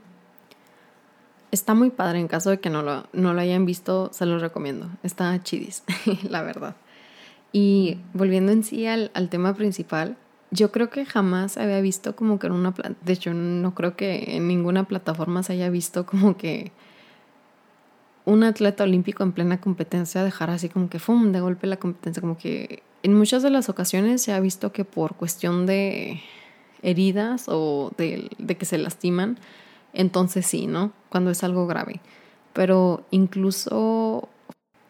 Está 1.53 1.75
muy 1.75 1.91
padre, 1.91 2.19
en 2.19 2.27
caso 2.27 2.51
de 2.51 2.59
que 2.59 2.71
no 2.71 2.83
lo, 2.83 3.07
no 3.13 3.35
lo 3.35 3.41
hayan 3.41 3.65
visto, 3.67 4.11
se 4.13 4.27
los 4.27 4.43
recomiendo. 4.43 4.89
Está 5.05 5.41
chidis, 5.43 5.85
la 6.29 6.43
verdad. 6.43 6.75
Y 7.53 7.99
volviendo 8.15 8.51
en 8.51 8.65
sí 8.65 8.87
al, 8.87 9.13
al, 9.15 9.29
tema 9.29 9.55
principal, 9.55 10.17
yo 10.51 10.73
creo 10.73 10.91
que 10.91 11.05
jamás 11.05 11.59
había 11.59 11.81
visto 11.81 12.17
como 12.17 12.39
que 12.39 12.49
en 12.49 12.55
una... 12.55 12.75
De 13.03 13.13
hecho, 13.13 13.35
no 13.35 13.75
creo 13.75 13.97
que 13.97 14.37
en 14.37 14.49
ninguna 14.49 14.85
plataforma 14.85 15.43
se 15.43 15.53
haya 15.53 15.71
visto 15.71 16.07
como 16.07 16.37
que 16.37 16.73
un 18.25 18.45
atleta 18.45 18.85
olímpico 18.85 19.23
en 19.23 19.33
plena 19.33 19.61
competencia 19.61 20.23
dejar 20.25 20.51
así 20.51 20.69
como 20.69 20.89
que 20.89 20.99
¡fum! 20.99 21.33
de 21.33 21.41
golpe 21.41 21.67
la 21.67 21.77
competencia, 21.77 22.21
como 22.21 22.39
que 22.39 22.83
en 23.03 23.15
muchas 23.15 23.43
de 23.43 23.51
las 23.51 23.69
ocasiones 23.69 24.23
se 24.23 24.33
ha 24.33 24.41
visto 24.41 24.73
que 24.73 24.85
por 24.85 25.17
cuestión 25.17 25.67
de 25.67 26.21
heridas 26.83 27.47
o 27.49 27.93
de, 27.97 28.31
de 28.39 28.57
que 28.57 28.65
se 28.65 28.79
lastiman, 28.79 29.39
entonces 29.93 30.47
sí, 30.47 30.67
¿no? 30.67 30.93
Cuando 31.09 31.31
es 31.31 31.45
algo 31.45 31.67
grave. 31.67 32.01
Pero 32.53 33.05
incluso 33.11 34.29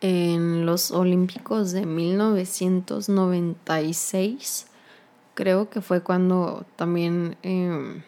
en 0.00 0.66
los 0.66 0.90
Olímpicos 0.90 1.70
de 1.72 1.86
1996, 1.86 4.66
creo 5.34 5.70
que 5.70 5.80
fue 5.80 6.02
cuando 6.02 6.66
también 6.76 7.36
eh, 7.42 8.02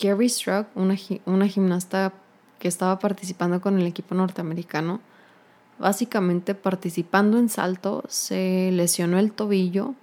Gary 0.00 0.28
Struck, 0.28 0.68
una, 0.74 0.96
una 1.24 1.48
gimnasta 1.48 2.12
que 2.58 2.68
estaba 2.68 2.98
participando 2.98 3.60
con 3.60 3.80
el 3.80 3.86
equipo 3.86 4.14
norteamericano, 4.14 5.00
básicamente 5.78 6.54
participando 6.54 7.38
en 7.38 7.48
salto, 7.48 8.04
se 8.08 8.70
lesionó 8.72 9.18
el 9.18 9.32
tobillo 9.32 9.94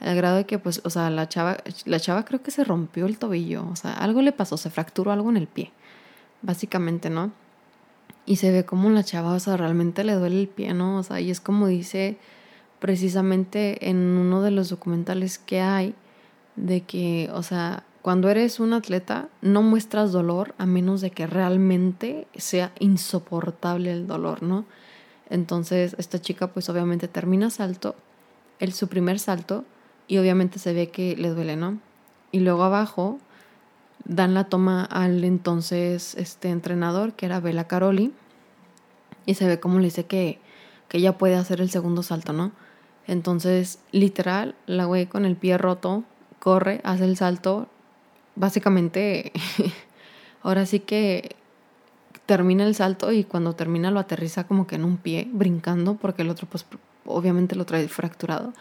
al 0.00 0.16
grado 0.16 0.36
de 0.36 0.46
que, 0.46 0.58
pues, 0.58 0.80
o 0.84 0.90
sea, 0.90 1.10
la 1.10 1.28
chava, 1.28 1.58
la 1.84 2.00
chava 2.00 2.24
creo 2.24 2.42
que 2.42 2.50
se 2.50 2.64
rompió 2.64 3.06
el 3.06 3.18
tobillo, 3.18 3.68
o 3.68 3.76
sea, 3.76 3.92
algo 3.92 4.22
le 4.22 4.32
pasó, 4.32 4.56
se 4.56 4.70
fracturó 4.70 5.12
algo 5.12 5.30
en 5.30 5.36
el 5.36 5.46
pie, 5.46 5.72
básicamente, 6.42 7.10
¿no? 7.10 7.32
Y 8.26 8.36
se 8.36 8.52
ve 8.52 8.64
como 8.64 8.90
la 8.90 9.04
chava, 9.04 9.32
o 9.32 9.40
sea, 9.40 9.56
realmente 9.56 10.04
le 10.04 10.14
duele 10.14 10.40
el 10.40 10.48
pie, 10.48 10.74
¿no? 10.74 10.98
O 10.98 11.02
sea, 11.02 11.20
y 11.20 11.30
es 11.30 11.40
como 11.40 11.66
dice 11.66 12.18
precisamente 12.78 13.88
en 13.88 13.96
uno 13.96 14.42
de 14.42 14.50
los 14.50 14.68
documentales 14.68 15.38
que 15.38 15.60
hay, 15.60 15.94
de 16.56 16.82
que, 16.82 17.30
o 17.32 17.42
sea, 17.42 17.84
cuando 18.02 18.28
eres 18.28 18.60
un 18.60 18.72
atleta 18.72 19.28
no 19.42 19.62
muestras 19.62 20.12
dolor 20.12 20.54
a 20.58 20.66
menos 20.66 21.00
de 21.00 21.10
que 21.10 21.26
realmente 21.26 22.26
sea 22.36 22.72
insoportable 22.78 23.92
el 23.92 24.06
dolor, 24.06 24.42
¿no? 24.42 24.64
Entonces 25.28 25.94
esta 25.98 26.20
chica 26.20 26.48
pues 26.48 26.68
obviamente 26.68 27.08
termina 27.08 27.50
salto, 27.50 27.96
el, 28.60 28.72
su 28.72 28.88
primer 28.88 29.18
salto, 29.18 29.64
y 30.08 30.18
obviamente 30.18 30.58
se 30.58 30.72
ve 30.72 30.88
que 30.90 31.16
le 31.16 31.28
duele, 31.28 31.54
¿no? 31.54 31.78
Y 32.32 32.40
luego 32.40 32.64
abajo 32.64 33.18
dan 34.04 34.34
la 34.34 34.44
toma 34.44 34.84
al 34.84 35.22
entonces 35.22 36.14
este 36.16 36.48
entrenador 36.48 37.12
que 37.12 37.26
era 37.26 37.40
Bela 37.40 37.68
Caroli 37.68 38.12
y 39.26 39.34
se 39.34 39.46
ve 39.46 39.60
como 39.60 39.78
le 39.78 39.84
dice 39.84 40.06
que, 40.06 40.40
que 40.88 40.98
ella 40.98 41.18
puede 41.18 41.36
hacer 41.36 41.60
el 41.60 41.70
segundo 41.70 42.02
salto, 42.02 42.32
¿no? 42.32 42.52
Entonces, 43.06 43.80
literal, 43.92 44.54
la 44.66 44.86
güey 44.86 45.06
con 45.06 45.24
el 45.24 45.36
pie 45.36 45.58
roto 45.58 46.04
corre, 46.38 46.80
hace 46.84 47.04
el 47.04 47.16
salto, 47.16 47.68
básicamente, 48.36 49.32
ahora 50.42 50.66
sí 50.66 50.80
que 50.80 51.36
termina 52.26 52.64
el 52.64 52.74
salto 52.74 53.12
y 53.12 53.24
cuando 53.24 53.54
termina 53.54 53.90
lo 53.90 54.00
aterriza 54.00 54.46
como 54.46 54.66
que 54.66 54.76
en 54.76 54.84
un 54.84 54.98
pie, 54.98 55.28
brincando, 55.32 55.94
porque 55.94 56.22
el 56.22 56.30
otro 56.30 56.46
pues 56.46 56.66
obviamente 57.06 57.56
lo 57.56 57.64
trae 57.64 57.88
fracturado. 57.88 58.52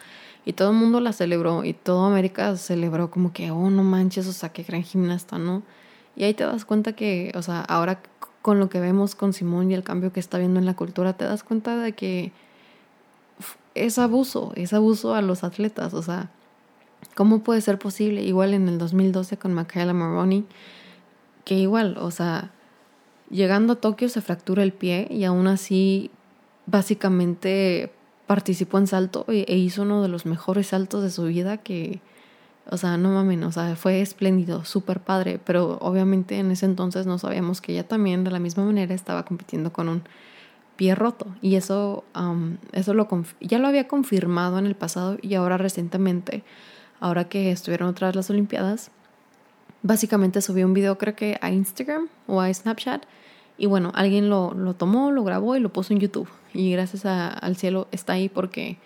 Y 0.48 0.54
todo 0.54 0.70
el 0.70 0.78
mundo 0.78 1.02
la 1.02 1.12
celebró 1.12 1.66
y 1.66 1.74
toda 1.74 2.08
América 2.08 2.56
celebró 2.56 3.12
como 3.12 3.34
que, 3.34 3.52
oh, 3.52 3.70
no 3.70 3.84
manches, 3.84 4.28
o 4.28 4.32
sea, 4.32 4.48
qué 4.54 4.64
gran 4.64 4.82
gimnasta, 4.82 5.38
¿no? 5.38 5.62
Y 6.16 6.24
ahí 6.24 6.34
te 6.34 6.46
das 6.46 6.64
cuenta 6.64 6.94
que, 6.94 7.34
o 7.36 7.42
sea, 7.42 7.60
ahora 7.60 8.02
con 8.42 8.58
lo 8.58 8.70
que 8.70 8.80
vemos 8.80 9.14
con 9.14 9.34
Simón 9.34 9.72
y 9.72 9.74
el 9.74 9.84
cambio 9.84 10.14
que 10.14 10.22
está 10.22 10.38
viendo 10.38 10.58
en 10.58 10.66
la 10.66 10.74
cultura, 10.74 11.18
te 11.18 11.26
das 11.26 11.44
cuenta 11.44 11.76
de 11.76 11.92
que 11.92 12.32
es 13.76 14.00
abuso, 14.00 14.54
es 14.56 14.72
abuso 14.72 15.16
a 15.16 15.22
los 15.22 15.44
atletas, 15.44 15.94
o 15.94 16.02
sea, 16.02 16.32
¿cómo 17.14 17.44
puede 17.44 17.60
ser 17.60 17.78
posible? 17.78 18.24
Igual 18.24 18.54
en 18.54 18.70
el 18.70 18.78
2012 18.78 19.36
con 19.36 19.54
Michaela 19.54 19.92
Maroney, 19.92 20.46
que 21.44 21.56
igual, 21.56 21.98
o 22.00 22.10
sea, 22.10 22.54
llegando 23.30 23.74
a 23.74 23.82
Tokio 23.82 24.08
se 24.08 24.22
fractura 24.22 24.64
el 24.64 24.72
pie 24.72 25.10
y 25.12 25.26
aún 25.26 25.48
así 25.48 26.10
básicamente 26.68 27.92
participó 28.28 28.78
en 28.78 28.88
salto 28.88 29.26
e 29.30 29.56
hizo 29.56 29.84
uno 29.84 30.02
de 30.02 30.10
los 30.10 30.26
mejores 30.26 30.68
saltos 30.68 31.02
de 31.02 31.10
su 31.10 31.24
vida 31.24 31.58
que, 31.58 32.02
o 32.70 32.78
sea, 32.78 32.98
no 32.98 33.10
mames, 33.12 33.44
o 33.44 33.52
sea, 33.52 33.76
fue 33.78 34.02
espléndido, 34.02 34.66
súper 34.66 35.00
padre, 35.00 35.40
pero 35.44 35.78
obviamente 35.80 36.38
en 36.38 36.52
ese 36.52 36.66
entonces 36.66 37.08
no 37.08 37.18
sabíamos 37.18 37.62
que 37.62 37.72
ella 37.72 37.88
también 37.88 38.26
de 38.26 38.32
la 38.32 38.40
misma 38.40 38.66
manera 38.66 38.94
estaba 38.94 39.24
compitiendo 39.24 39.72
con 39.72 39.88
un 39.88 40.04
pie 40.76 40.94
roto. 40.94 41.28
Y 41.42 41.56
eso, 41.56 42.04
eso 42.74 42.94
lo 42.94 43.08
ya 43.40 43.60
lo 43.60 43.68
había 43.68 43.88
confirmado 43.88 44.60
en 44.60 44.66
el 44.66 44.76
pasado 44.76 45.18
y 45.22 45.34
ahora 45.36 45.58
recientemente, 45.58 46.44
ahora 47.00 47.30
que 47.30 47.52
estuvieron 47.52 47.88
otras 47.88 48.14
las 48.14 48.30
Olimpiadas, 48.30 48.92
básicamente 49.84 50.42
subió 50.42 50.66
un 50.66 50.74
video 50.74 50.98
creo 50.98 51.16
que 51.16 51.38
a 51.42 51.50
Instagram 51.52 52.10
o 52.28 52.42
a 52.42 52.54
Snapchat 52.54 53.04
y 53.58 53.66
bueno, 53.66 53.92
alguien 53.96 54.30
lo, 54.30 54.54
lo 54.54 54.74
tomó, 54.76 55.12
lo 55.12 55.24
grabó 55.24 55.56
y 55.56 55.60
lo 55.60 55.70
puso 55.70 55.94
en 55.94 56.00
YouTube. 56.00 56.30
Y 56.54 56.72
gracias 56.72 57.06
al 57.06 57.56
cielo 57.56 57.88
está 57.92 58.14
ahí 58.14 58.30
porque 58.30 58.78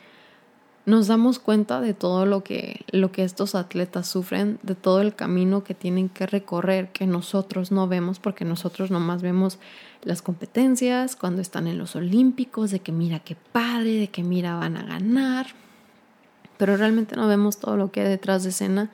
nos 0.85 1.07
damos 1.07 1.39
cuenta 1.39 1.79
de 1.79 1.93
todo 1.93 2.25
lo 2.25 2.43
que, 2.43 2.85
lo 2.91 3.11
que 3.11 3.23
estos 3.23 3.53
atletas 3.53 4.07
sufren, 4.07 4.59
de 4.63 4.75
todo 4.75 5.01
el 5.01 5.13
camino 5.13 5.63
que 5.63 5.75
tienen 5.75 6.09
que 6.09 6.25
recorrer, 6.25 6.91
que 6.91 7.05
nosotros 7.05 7.71
no 7.71 7.87
vemos, 7.87 8.19
porque 8.19 8.45
nosotros 8.45 8.89
nomás 8.89 9.21
vemos 9.21 9.59
las 10.03 10.21
competencias, 10.21 11.15
cuando 11.15 11.41
están 11.41 11.67
en 11.67 11.77
los 11.77 11.95
Olímpicos, 11.95 12.71
de 12.71 12.79
que 12.79 12.91
mira 12.91 13.19
qué 13.19 13.35
padre, 13.35 13.93
de 13.93 14.07
que 14.07 14.23
mira 14.23 14.55
van 14.55 14.75
a 14.75 14.83
ganar, 14.83 15.47
pero 16.57 16.77
realmente 16.77 17.15
no 17.15 17.27
vemos 17.27 17.59
todo 17.59 17.77
lo 17.77 17.91
que 17.91 18.01
hay 18.01 18.07
detrás 18.07 18.43
de 18.43 18.49
escena. 18.49 18.89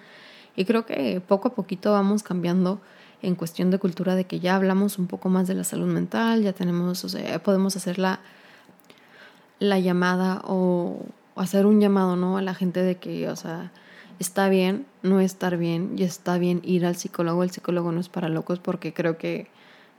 Y 0.55 0.65
creo 0.65 0.85
que 0.85 1.21
poco 1.25 1.49
a 1.49 1.53
poquito 1.53 1.91
vamos 1.91 2.23
cambiando 2.23 2.81
en 3.21 3.35
cuestión 3.35 3.71
de 3.71 3.79
cultura 3.79 4.15
de 4.15 4.25
que 4.25 4.39
ya 4.39 4.55
hablamos 4.55 4.99
un 4.99 5.07
poco 5.07 5.29
más 5.29 5.47
de 5.47 5.55
la 5.55 5.63
salud 5.63 5.87
mental, 5.87 6.43
ya 6.43 6.53
tenemos, 6.53 7.03
o 7.03 7.09
sea, 7.09 7.39
podemos 7.39 7.75
hacer 7.75 7.99
la, 7.99 8.19
la 9.59 9.79
llamada 9.79 10.41
o, 10.45 11.05
hacer 11.35 11.65
un 11.65 11.79
llamado, 11.79 12.15
¿no? 12.15 12.37
A 12.37 12.41
la 12.41 12.53
gente 12.53 12.81
de 12.81 12.95
que, 12.97 13.29
o 13.29 13.35
sea, 13.35 13.71
está 14.19 14.49
bien 14.49 14.85
no 15.03 15.19
estar 15.19 15.57
bien 15.57 15.93
y 15.97 16.03
está 16.03 16.37
bien 16.37 16.61
ir 16.63 16.85
al 16.85 16.95
psicólogo. 16.95 17.43
El 17.43 17.51
psicólogo 17.51 17.91
no 17.91 17.99
es 17.99 18.09
para 18.09 18.29
locos 18.29 18.59
porque 18.59 18.93
creo 18.93 19.17
que 19.17 19.47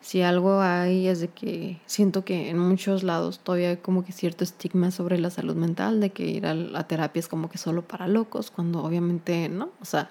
si 0.01 0.23
algo 0.23 0.61
hay 0.61 1.09
es 1.09 1.21
de 1.21 1.29
que 1.29 1.81
siento 1.87 2.25
que 2.25 2.51
en 2.51 2.59
muchos 2.59 3.03
lados 3.03 3.41
todavía 3.41 3.71
hay 3.71 3.77
como 3.79 4.05
que 4.05 4.13
cierto 4.13 4.45
estigma 4.45 4.91
sobre 4.91 5.19
la 5.19 5.31
salud 5.31 5.57
mental, 5.57 6.01
de 6.01 6.11
que 6.11 6.27
ir 6.27 6.47
a 6.47 6.55
la 6.55 6.87
terapia 6.87 7.21
es 7.21 7.29
como 7.29 7.51
que 7.51 7.59
solo 7.59 7.83
para 7.83 8.09
locos, 8.09 8.51
cuando 8.51 8.83
obviamente 8.83 9.49
no. 9.49 9.71
O 9.81 9.85
sea, 9.85 10.11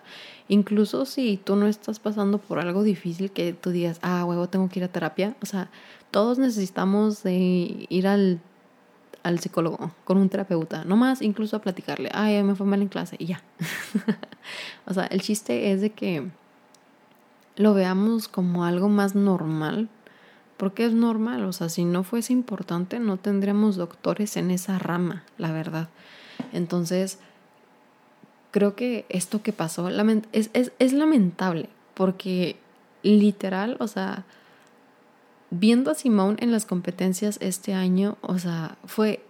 incluso 0.50 1.06
si 1.06 1.38
tú 1.38 1.56
no 1.56 1.68
estás 1.68 2.00
pasando 2.00 2.38
por 2.38 2.60
algo 2.60 2.84
difícil 2.84 3.32
que 3.32 3.54
tú 3.54 3.72
digas, 3.72 4.00
ah, 4.02 4.26
huevo, 4.26 4.50
tengo 4.50 4.70
que 4.70 4.80
ir 4.80 4.84
a 4.84 4.90
terapia, 4.90 5.36
o 5.42 5.46
sea, 5.46 5.70
todos 6.12 6.38
necesitamos 6.38 7.22
ir 7.26 8.08
al 8.08 8.42
al 9.24 9.40
psicólogo, 9.40 9.92
con 10.06 10.18
un 10.18 10.30
terapeuta, 10.30 10.86
no 10.86 10.96
más 10.96 11.22
incluso 11.22 11.58
a 11.58 11.62
platicarle, 11.62 12.10
ay, 12.14 12.42
me 12.44 12.56
fue 12.56 12.66
mal 12.66 12.82
en 12.82 12.88
clase 12.88 13.18
y 13.20 13.26
ya. 13.26 13.44
o 14.86 14.94
sea, 14.94 15.06
el 15.08 15.22
chiste 15.22 15.72
es 15.72 15.82
de 15.82 15.90
que 15.90 16.30
lo 17.58 17.74
veamos 17.74 18.28
como 18.28 18.64
algo 18.64 18.88
más 18.88 19.16
normal, 19.16 19.90
porque 20.56 20.86
es 20.86 20.94
normal, 20.94 21.44
o 21.44 21.52
sea, 21.52 21.70
si 21.70 21.86
no 21.86 22.04
fuese 22.04 22.34
importante 22.34 23.00
no 23.00 23.18
tendríamos 23.18 23.76
doctores 23.76 24.38
en 24.38 24.52
esa 24.52 24.80
rama, 24.80 25.24
la 25.38 25.52
verdad. 25.52 25.90
Entonces, 26.54 27.20
creo 28.52 28.76
que 28.76 29.06
esto 29.10 29.42
que 29.42 29.54
pasó 29.54 29.90
es, 30.32 30.50
es, 30.54 30.72
es 30.80 30.94
lamentable, 30.94 31.70
porque 31.94 32.58
literal, 33.04 33.78
o 33.80 33.88
sea, 33.88 34.26
viendo 35.50 35.92
a 35.92 35.96
Simón 35.96 36.38
en 36.40 36.52
las 36.52 36.66
competencias 36.66 37.38
este 37.42 37.74
año, 37.74 38.18
o 38.22 38.38
sea, 38.38 38.78
fue, 38.86 39.24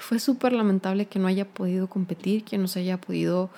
fue 0.00 0.18
súper 0.18 0.52
lamentable 0.52 1.06
que 1.06 1.18
no 1.18 1.28
haya 1.28 1.46
podido 1.46 1.88
competir, 1.88 2.44
que 2.44 2.58
no 2.58 2.68
se 2.68 2.80
haya 2.80 2.98
podido 2.98 3.50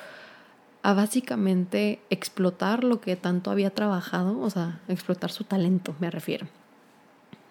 a 0.87 0.95
básicamente 0.95 2.01
explotar 2.11 2.85
lo 2.85 3.01
que 3.01 3.17
tanto 3.17 3.51
había 3.51 3.71
trabajado, 3.71 4.39
o 4.39 4.51
sea, 4.51 4.81
explotar 4.87 5.33
su 5.33 5.43
talento, 5.43 5.97
me 5.99 6.13
refiero. 6.13 6.47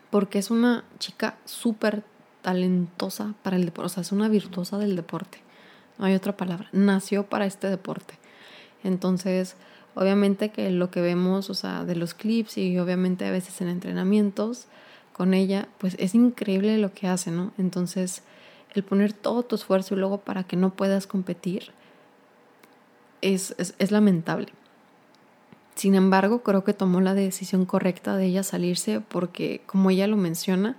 Porque 0.10 0.40
es 0.40 0.52
una 0.52 0.86
chica 1.00 1.36
súper 1.44 2.04
talentosa 2.42 3.34
para 3.44 3.58
el 3.58 3.66
deporte, 3.66 3.86
o 3.88 3.90
sea, 3.90 4.02
es 4.02 4.14
una 4.14 4.30
virtuosa 4.30 4.78
del 4.78 4.96
deporte. 4.96 5.40
No 5.98 6.06
hay 6.06 6.14
otra 6.14 6.38
palabra. 6.38 6.70
Nació 6.72 7.26
para 7.26 7.46
este 7.46 7.70
deporte. 7.70 8.14
Entonces, 8.84 9.58
Obviamente 9.96 10.50
que 10.50 10.70
lo 10.72 10.92
que 10.92 11.00
vemos, 11.00 11.50
o 11.50 11.54
sea, 11.54 11.86
de 11.86 11.96
los 11.96 12.14
clips 12.14 12.58
y 12.58 12.78
obviamente 12.78 13.26
a 13.26 13.32
veces 13.32 13.62
en 13.62 13.70
entrenamientos 13.70 14.66
con 15.14 15.34
ella, 15.34 15.70
pues 15.78 15.96
es 16.00 16.14
increíble 16.14 16.78
lo 16.78 16.94
que 16.94 17.08
hace, 17.08 17.32
¿no? 17.32 17.54
Entonces, 17.58 18.22
el 18.74 18.84
poner 18.84 19.14
todo 19.14 19.44
tu 19.44 19.56
esfuerzo 19.56 19.96
y 19.96 19.98
luego 19.98 20.20
para 20.20 20.44
que 20.44 20.58
no 20.58 20.72
puedas 20.72 21.08
competir 21.08 21.72
es, 23.34 23.56
es, 23.58 23.92
lamentable. 23.92 24.48
Sin 25.76 25.96
embargo, 25.96 26.44
creo 26.44 26.64
que 26.64 26.74
tomó 26.74 27.02
la 27.02 27.14
decisión 27.14 27.66
correcta 27.66 28.16
de 28.16 28.26
ella 28.26 28.44
salirse 28.44 29.02
porque, 29.02 29.62
como 29.66 29.90
ella 29.90 30.08
lo 30.08 30.18
menciona, 30.18 30.78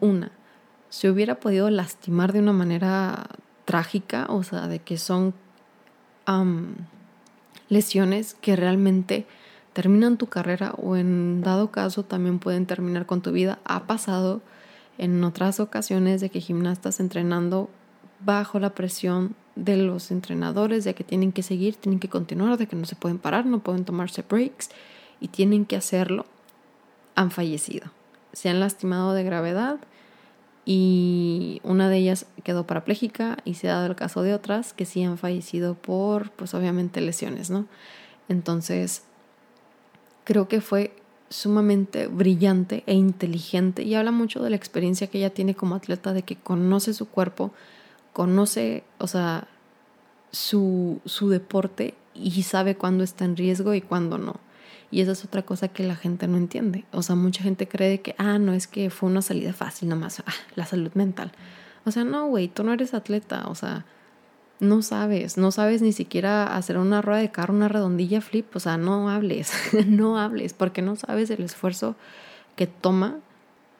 una, 0.00 0.30
se 0.88 1.10
hubiera 1.10 1.36
podido 1.36 1.70
lastimar 1.70 2.32
de 2.32 2.40
una 2.40 2.52
manera 2.52 3.28
trágica, 3.64 4.26
o 4.28 4.42
sea, 4.42 4.68
de 4.68 4.80
que 4.80 4.98
son 4.98 5.34
lesiones 7.68 8.34
que 8.34 8.56
realmente 8.56 9.26
terminan 9.72 10.16
tu 10.16 10.26
carrera 10.26 10.72
o 10.76 10.96
en 10.96 11.42
dado 11.42 11.70
caso 11.70 12.02
también 12.02 12.38
pueden 12.38 12.66
terminar 12.66 13.06
con 13.06 13.22
tu 13.22 13.32
vida. 13.32 13.58
Ha 13.64 13.86
pasado 13.86 14.40
en 14.98 15.22
otras 15.22 15.60
ocasiones 15.60 16.20
de 16.20 16.30
que 16.30 16.40
gimnastas 16.40 16.98
entrenando 17.00 17.68
bajo 18.24 18.58
la 18.58 18.70
presión 18.70 19.34
de 19.56 19.76
los 19.76 20.10
entrenadores 20.10 20.84
de 20.84 20.94
que 20.94 21.02
tienen 21.02 21.32
que 21.32 21.42
seguir, 21.42 21.76
tienen 21.76 21.98
que 21.98 22.08
continuar, 22.08 22.58
de 22.58 22.66
que 22.66 22.76
no 22.76 22.84
se 22.84 22.94
pueden 22.94 23.18
parar, 23.18 23.46
no 23.46 23.60
pueden 23.60 23.84
tomarse 23.84 24.22
breaks 24.22 24.70
y 25.18 25.28
tienen 25.28 25.64
que 25.64 25.76
hacerlo, 25.76 26.26
han 27.14 27.30
fallecido. 27.30 27.90
Se 28.32 28.48
han 28.48 28.60
lastimado 28.60 29.14
de 29.14 29.24
gravedad 29.24 29.78
y 30.66 31.60
una 31.64 31.88
de 31.88 31.96
ellas 31.96 32.26
quedó 32.44 32.66
parapléjica 32.66 33.38
y 33.44 33.54
se 33.54 33.68
ha 33.68 33.74
dado 33.74 33.86
el 33.86 33.96
caso 33.96 34.22
de 34.22 34.34
otras 34.34 34.74
que 34.74 34.84
sí 34.84 35.02
han 35.02 35.16
fallecido 35.16 35.74
por, 35.74 36.30
pues 36.32 36.52
obviamente, 36.54 37.00
lesiones, 37.00 37.50
¿no? 37.50 37.66
Entonces, 38.28 39.04
creo 40.24 40.48
que 40.48 40.60
fue 40.60 40.94
sumamente 41.28 42.08
brillante 42.08 42.84
e 42.86 42.94
inteligente 42.94 43.82
y 43.82 43.94
habla 43.94 44.10
mucho 44.10 44.42
de 44.42 44.50
la 44.50 44.56
experiencia 44.56 45.06
que 45.06 45.18
ella 45.18 45.30
tiene 45.30 45.54
como 45.54 45.76
atleta, 45.76 46.12
de 46.12 46.22
que 46.22 46.36
conoce 46.36 46.92
su 46.92 47.08
cuerpo, 47.08 47.52
conoce, 48.16 48.82
o 48.96 49.08
sea, 49.08 49.46
su, 50.30 51.02
su 51.04 51.28
deporte 51.28 51.92
y 52.14 52.44
sabe 52.44 52.74
cuándo 52.74 53.04
está 53.04 53.26
en 53.26 53.36
riesgo 53.36 53.74
y 53.74 53.82
cuándo 53.82 54.16
no. 54.16 54.36
Y 54.90 55.02
esa 55.02 55.12
es 55.12 55.22
otra 55.22 55.42
cosa 55.42 55.68
que 55.68 55.82
la 55.82 55.96
gente 55.96 56.26
no 56.26 56.38
entiende. 56.38 56.86
O 56.92 57.02
sea, 57.02 57.14
mucha 57.14 57.42
gente 57.42 57.68
cree 57.68 58.00
que, 58.00 58.14
ah, 58.16 58.38
no 58.38 58.54
es 58.54 58.66
que 58.68 58.88
fue 58.88 59.10
una 59.10 59.20
salida 59.20 59.52
fácil 59.52 59.90
nomás, 59.90 60.20
ah, 60.20 60.32
la 60.54 60.64
salud 60.64 60.90
mental. 60.94 61.30
O 61.84 61.90
sea, 61.90 62.04
no, 62.04 62.26
güey, 62.28 62.48
tú 62.48 62.64
no 62.64 62.72
eres 62.72 62.94
atleta, 62.94 63.48
o 63.48 63.54
sea, 63.54 63.84
no 64.60 64.80
sabes, 64.80 65.36
no 65.36 65.50
sabes 65.50 65.82
ni 65.82 65.92
siquiera 65.92 66.56
hacer 66.56 66.78
una 66.78 67.02
rueda 67.02 67.20
de 67.20 67.30
carro, 67.30 67.52
una 67.52 67.68
redondilla 67.68 68.22
flip, 68.22 68.56
o 68.56 68.60
sea, 68.60 68.78
no 68.78 69.10
hables, 69.10 69.52
no 69.86 70.18
hables, 70.18 70.54
porque 70.54 70.80
no 70.80 70.96
sabes 70.96 71.28
el 71.28 71.42
esfuerzo 71.42 71.96
que 72.56 72.66
toma 72.66 73.18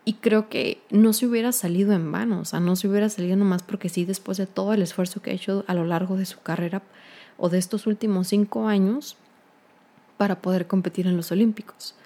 y 0.08 0.14
creo 0.14 0.48
que 0.48 0.80
no 0.88 1.12
se 1.12 1.26
hubiera 1.26 1.50
salido 1.50 1.92
en 1.92 2.12
vano, 2.12 2.38
o 2.38 2.44
sea, 2.44 2.60
no 2.60 2.76
se 2.76 2.86
hubiera 2.86 3.08
salido 3.08 3.36
nomás 3.36 3.64
porque 3.64 3.88
sí, 3.88 4.04
después 4.04 4.38
de 4.38 4.46
todo 4.46 4.72
el 4.72 4.80
esfuerzo 4.80 5.20
que 5.20 5.32
ha 5.32 5.34
hecho 5.34 5.64
a 5.66 5.74
lo 5.74 5.84
largo 5.84 6.16
de 6.16 6.26
su 6.26 6.40
carrera 6.40 6.80
o 7.36 7.48
de 7.48 7.58
estos 7.58 7.88
últimos 7.88 8.28
cinco 8.28 8.68
años 8.68 9.16
para 10.16 10.40
poder 10.40 10.68
competir 10.68 11.08
en 11.08 11.16
los 11.16 11.32
Olímpicos. 11.32 11.96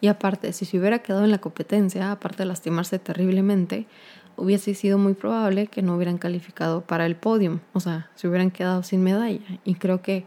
Y 0.00 0.06
aparte, 0.06 0.52
si 0.52 0.64
se 0.64 0.78
hubiera 0.78 1.00
quedado 1.00 1.24
en 1.24 1.32
la 1.32 1.40
competencia, 1.40 2.12
aparte 2.12 2.44
de 2.44 2.46
lastimarse 2.46 3.00
terriblemente, 3.00 3.86
hubiese 4.36 4.72
sido 4.74 4.96
muy 4.96 5.14
probable 5.14 5.66
que 5.66 5.82
no 5.82 5.96
hubieran 5.96 6.18
calificado 6.18 6.82
para 6.82 7.06
el 7.06 7.16
podio, 7.16 7.60
o 7.72 7.80
sea, 7.80 8.08
se 8.14 8.28
hubieran 8.28 8.52
quedado 8.52 8.84
sin 8.84 9.02
medalla. 9.02 9.40
Y 9.64 9.74
creo 9.74 10.00
que 10.00 10.24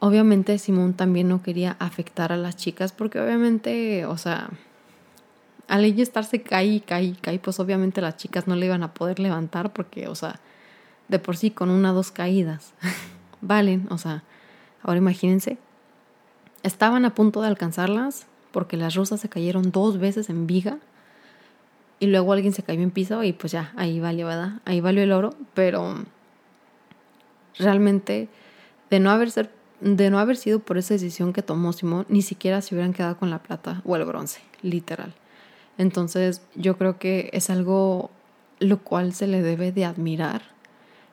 obviamente 0.00 0.58
Simón 0.58 0.94
también 0.94 1.28
no 1.28 1.44
quería 1.44 1.76
afectar 1.78 2.32
a 2.32 2.36
las 2.36 2.56
chicas 2.56 2.90
porque 2.90 3.20
obviamente, 3.20 4.04
o 4.04 4.18
sea, 4.18 4.50
al 5.68 5.84
ella 5.84 6.02
estarse 6.02 6.42
cae 6.42 6.66
y 6.66 6.80
cae, 6.80 7.38
pues 7.38 7.60
obviamente 7.60 8.00
las 8.00 8.16
chicas 8.16 8.46
no 8.46 8.56
le 8.56 8.66
iban 8.66 8.82
a 8.82 8.94
poder 8.94 9.18
levantar 9.18 9.72
porque, 9.72 10.08
o 10.08 10.14
sea, 10.14 10.40
de 11.08 11.18
por 11.18 11.36
sí 11.36 11.50
con 11.50 11.70
una 11.70 11.92
o 11.92 11.94
dos 11.94 12.10
caídas 12.10 12.74
valen, 13.40 13.86
o 13.90 13.98
sea, 13.98 14.22
ahora 14.82 14.98
imagínense, 14.98 15.58
estaban 16.62 17.04
a 17.04 17.14
punto 17.14 17.40
de 17.40 17.48
alcanzarlas 17.48 18.26
porque 18.52 18.76
las 18.76 18.94
rusas 18.94 19.20
se 19.20 19.28
cayeron 19.28 19.72
dos 19.72 19.98
veces 19.98 20.28
en 20.28 20.46
viga 20.46 20.78
y 21.98 22.06
luego 22.06 22.32
alguien 22.32 22.52
se 22.52 22.62
cayó 22.62 22.82
en 22.82 22.90
piso 22.90 23.22
y 23.22 23.32
pues 23.32 23.52
ya, 23.52 23.72
ahí 23.76 24.00
valió, 24.00 24.26
¿verdad? 24.26 24.60
Ahí 24.64 24.80
valió 24.80 25.02
el 25.02 25.12
oro, 25.12 25.34
pero 25.54 25.94
realmente 27.58 28.28
de 28.90 29.00
no 29.00 29.10
haber, 29.10 29.30
ser, 29.30 29.50
de 29.80 30.10
no 30.10 30.18
haber 30.18 30.36
sido 30.36 30.58
por 30.58 30.78
esa 30.78 30.94
decisión 30.94 31.32
que 31.32 31.42
tomó 31.42 31.72
Simón, 31.72 32.04
ni 32.08 32.22
siquiera 32.22 32.60
se 32.60 32.74
hubieran 32.74 32.92
quedado 32.92 33.16
con 33.16 33.30
la 33.30 33.42
plata 33.42 33.82
o 33.84 33.96
el 33.96 34.04
bronce, 34.04 34.40
literal. 34.62 35.14
Entonces 35.78 36.42
yo 36.54 36.76
creo 36.76 36.98
que 36.98 37.30
es 37.32 37.50
algo 37.50 38.10
lo 38.58 38.78
cual 38.78 39.12
se 39.12 39.26
le 39.26 39.42
debe 39.42 39.72
de 39.72 39.84
admirar, 39.84 40.42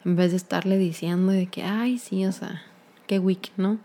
en 0.05 0.15
vez 0.15 0.31
de 0.31 0.37
estarle 0.37 0.77
diciendo 0.77 1.31
de 1.31 1.47
que, 1.47 1.63
ay, 1.63 1.97
sí, 1.97 2.25
o 2.25 2.31
sea, 2.31 2.61
qué 3.07 3.19
weak, 3.19 3.51
¿no? 3.57 3.79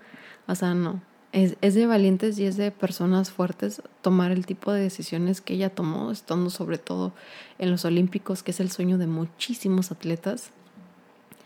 O 0.47 0.55
sea, 0.55 0.75
no, 0.75 1.01
es, 1.35 1.75
de 1.75 1.87
valientes 1.87 2.39
y 2.39 2.45
es 2.45 2.57
de 2.57 2.71
personas 2.71 3.33
fuertes 3.33 3.83
tomar 4.03 4.31
el 4.31 4.47
tipo 4.47 4.73
de 4.73 4.83
decisiones 4.83 5.41
que 5.41 5.55
ella 5.55 5.71
tomó, 5.71 6.13
estando 6.13 6.49
sobre 6.49 6.79
todo 6.79 7.13
en 7.59 7.71
los 7.71 7.85
Olímpicos, 7.85 8.43
que 8.43 8.53
es 8.53 8.61
el 8.61 8.71
sueño 8.71 8.99
de 8.99 9.09
muchísimos 9.09 9.91
atletas. 9.91 10.51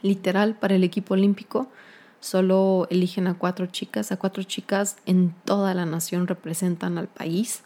Literal, 0.02 0.56
para 0.56 0.74
el 0.74 0.84
equipo 0.84 1.14
olímpico 1.14 1.68
solo 2.20 2.86
eligen 2.90 3.28
a 3.28 3.38
cuatro 3.38 3.66
chicas, 3.66 4.12
a 4.12 4.18
cuatro 4.18 4.42
chicas 4.42 4.96
en 5.06 5.34
toda 5.44 5.72
la 5.72 5.86
nación 5.86 6.26
representan 6.26 6.98
al 6.98 7.08
país. 7.08 7.62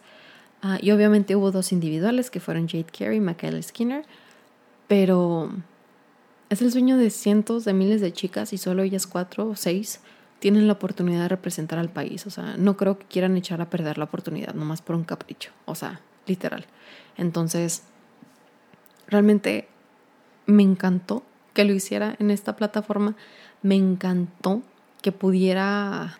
Ah, 0.65 0.79
y 0.81 0.91
obviamente 0.91 1.35
hubo 1.35 1.51
dos 1.51 1.73
individuales 1.73 2.31
que 2.31 2.39
fueron 2.39 2.69
Jade 2.69 2.85
Carey 2.85 3.17
y 3.17 3.19
Michaela 3.19 3.61
Skinner, 3.61 4.05
pero 4.87 5.51
es 6.49 6.61
el 6.61 6.71
sueño 6.71 6.97
de 6.97 7.09
cientos 7.09 7.65
de 7.65 7.73
miles 7.73 7.99
de 7.99 8.13
chicas 8.13 8.53
y 8.53 8.57
solo 8.57 8.81
ellas 8.81 9.05
cuatro 9.05 9.49
o 9.49 9.55
seis 9.57 9.99
tienen 10.39 10.67
la 10.67 10.73
oportunidad 10.73 11.23
de 11.23 11.27
representar 11.27 11.79
al 11.79 11.89
país. 11.89 12.25
O 12.27 12.29
sea, 12.29 12.55
no 12.57 12.77
creo 12.77 12.97
que 12.97 13.05
quieran 13.05 13.35
echar 13.35 13.59
a 13.61 13.69
perder 13.69 13.97
la 13.97 14.05
oportunidad, 14.05 14.53
nomás 14.53 14.81
por 14.81 14.95
un 14.95 15.03
capricho. 15.03 15.51
O 15.65 15.75
sea, 15.75 15.99
literal. 16.27 16.65
Entonces, 17.17 17.83
realmente 19.07 19.67
me 20.45 20.63
encantó 20.63 21.23
que 21.53 21.65
lo 21.65 21.73
hiciera 21.73 22.15
en 22.19 22.31
esta 22.31 22.55
plataforma. 22.55 23.15
Me 23.61 23.75
encantó 23.75 24.61
que 25.01 25.11
pudiera 25.11 26.19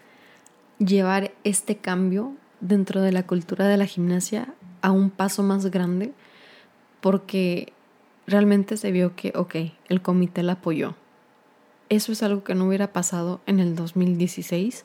llevar 0.80 1.32
este 1.46 1.78
cambio 1.78 2.36
dentro 2.64 3.02
de 3.02 3.12
la 3.12 3.28
cultura 3.28 3.68
de 3.68 3.78
la 3.78 3.86
gimnasia 3.86 4.54
a 4.82 4.92
un 4.92 5.10
paso 5.10 5.44
más 5.44 5.68
grande 5.68 6.14
porque 7.02 7.74
realmente 8.26 8.78
se 8.78 8.92
vio 8.92 9.16
que, 9.16 9.34
ok, 9.36 9.56
el 9.90 10.02
comité 10.02 10.42
la 10.44 10.54
apoyó, 10.54 10.96
eso 11.90 12.12
es 12.12 12.24
algo 12.24 12.44
que 12.44 12.56
no 12.56 12.68
hubiera 12.68 12.94
pasado 12.94 13.42
en 13.46 13.60
el 13.60 13.76
2016, 13.76 14.84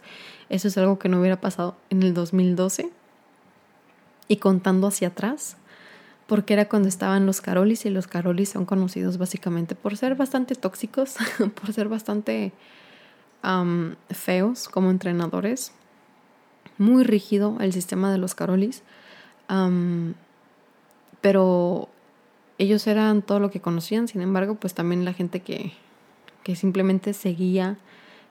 eso 0.49 0.69
es 0.69 0.77
algo 0.77 0.99
que 0.99 1.09
no 1.09 1.21
hubiera 1.21 1.41
pasado 1.41 1.77
en 1.91 2.03
el 2.03 2.13
2012 2.13 2.91
y 4.27 4.37
contando 4.37 4.89
hacia 4.89 5.09
atrás, 5.09 5.57
porque 6.27 6.53
era 6.55 6.69
cuando 6.69 6.89
estaban 6.89 7.25
los 7.25 7.41
Carolis 7.41 7.87
y 7.87 7.91
los 7.91 8.07
Carolis 8.07 8.51
son 8.51 8.67
conocidos 8.67 9.17
básicamente 9.17 9.75
por 9.75 9.97
ser 9.97 10.17
bastante 10.17 10.55
tóxicos, 10.55 11.17
por 11.61 11.73
ser 11.73 11.89
bastante 11.89 12.53
feos 14.11 14.69
como 14.69 14.91
entrenadores. 14.91 15.73
Muy 16.79 17.05
rígido 17.05 17.57
el 17.61 17.73
sistema 17.73 18.11
de 18.11 18.19
los 18.19 18.35
Carolis, 18.35 18.83
pero 21.21 21.89
ellos 22.59 22.87
eran 22.87 23.23
todo 23.23 23.41
lo 23.41 23.51
que 23.51 23.61
conocían, 23.61 24.09
sin 24.09 24.23
embargo, 24.23 24.55
pues 24.55 24.75
también 24.75 25.05
la 25.05 25.13
gente 25.13 25.41
que 25.41 25.73
que 26.49 26.57
simplemente 26.57 27.13
seguía 27.13 27.77